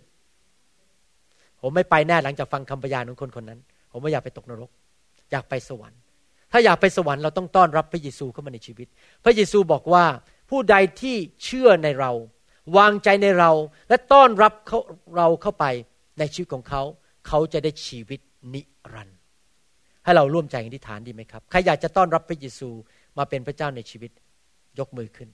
[1.61, 3.59] ผมไม่ไปแน่หลังจากฟังคำพยานของคนคนนั้น
[3.91, 4.69] ผมไม่อยากไปตกนรก
[5.31, 5.99] อยากไปสวรรค์
[6.51, 8.87] ถ้าอยากไปสวรรค์เราต้องต้อนรับพระเยซูเข้ามาในชีวิต
[9.23, 10.05] พระเยซูบอกว่า
[10.49, 12.11] ผู้ใดที่เชื่อในเรา
[12.77, 13.51] วางใจในเรา
[13.89, 14.79] และต้อนรับเขา
[15.17, 15.65] เราเข้าไป
[16.19, 16.83] ในชีวิตของเขา
[17.27, 18.19] เขาจะได้ชีวิต
[18.53, 18.61] นิ
[18.93, 19.19] รันดร์
[20.03, 22.69] ให้เราร่วมใจกันที่ฐานดีไหมครับใครอยากจะต้อนรับพระเยซู
[23.17, 24.11] มาเป็นพระเจ้าในชีวิต
[24.79, 25.29] ยกมือขึ้น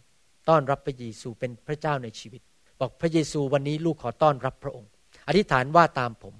[0.50, 2.42] ต้อนรับพระเยซูเป็นพระเจ้าในชีวิต
[2.80, 4.90] บอกพระเยซูวันนี้ลูกขอต้อนรับพระองค์
[5.28, 6.36] อธิษฐานว่าตามผม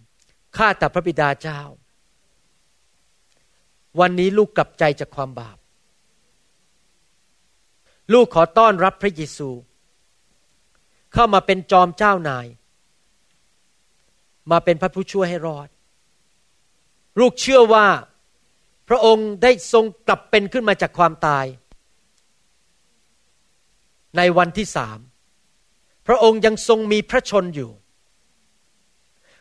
[0.58, 1.62] ข้าแต่พระบิดาเจ้า
[4.00, 5.58] วันนี้ลูกกลับใจจากความบาป
[8.14, 9.50] ลูกขอต้อนรับพระเยซู
[11.14, 12.48] เข้ามาเป็นจอมเจ้านาย
[14.52, 15.70] มาเป็นพระผู้ช่วยให้รอด
[17.20, 17.88] ลูกเชื่อว่า
[18.90, 21.46] พระองค์ได้ทรงกลับเป็นขึ้นมาจากความตาย
[24.18, 25.00] ในวันที่สาม
[26.08, 27.72] พระองค์ยังทรงมีพระชนอยู่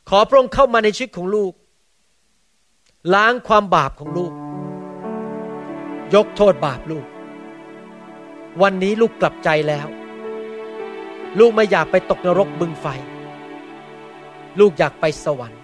[0.09, 1.53] ขอพระองค์เข้ามาในชีวิตของลูก
[3.15, 4.33] ล้างความบาปของลูก
[6.15, 7.07] ยกโทษบาปลูก
[8.63, 9.87] วันนี้ลูกกลับใจแล้ว
[11.39, 12.87] ลูกไม่อยากไปตกนรกบึงไฟ
[14.61, 15.61] ลูกอยากไปสวรรค์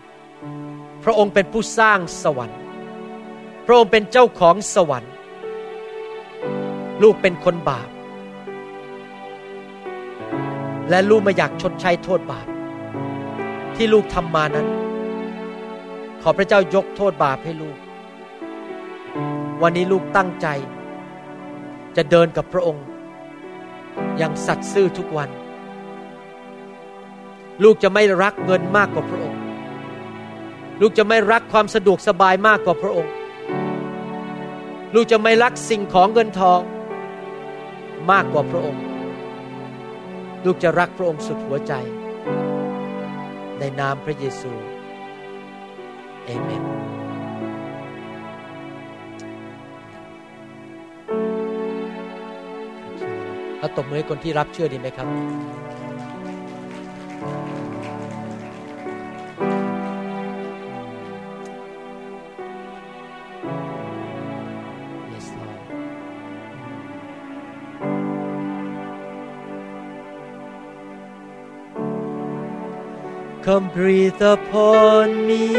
[1.05, 2.59] พระองค์เป็นผู้สร้างสวรรค์
[3.67, 5.13] พระองค์เป็นเจ้าของสวรรค์
[7.03, 7.89] ลูกเป็นคนบาป
[10.91, 12.47] และลูกไม่อยากชดใช้โทษบาป
[13.77, 14.69] ที่ลูกทำมานั้น
[16.23, 17.77] ขอพระเจ้ายกโทษบาปให้ลูก
[19.63, 20.47] วันนี้ลูกตั้งใจ
[21.97, 22.85] จะเดินกับพระองค์
[24.19, 25.31] อย่างสัตย์ซื่อทุกวัน
[27.63, 29.41] ลูกจะไม่รักเงินมากกว่าพระองค์
[30.81, 33.13] ลูกจะไม่รักความสะดวกสบายมากกว่าพระองค์
[34.95, 36.61] ลูกจะไม่รักสิ่งของเงินทอง
[38.11, 38.83] มากกว่าพระองค์
[40.45, 41.73] ลูกจะรักพระองค์สุดหัวใจ
[43.59, 44.53] ในนามพระเยซู
[46.25, 46.90] เอเมน
[53.61, 55.09] เราตบมือให้คนที่รับเชื่อดีไหมครับ
[65.13, 65.61] Yes, Lord.
[73.43, 75.55] Come breathe upon me,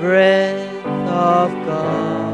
[0.00, 2.31] breath of God.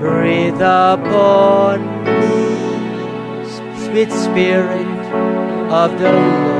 [0.00, 3.44] Breathe upon me,
[3.84, 4.88] sweet spirit
[5.70, 6.59] of the Lord,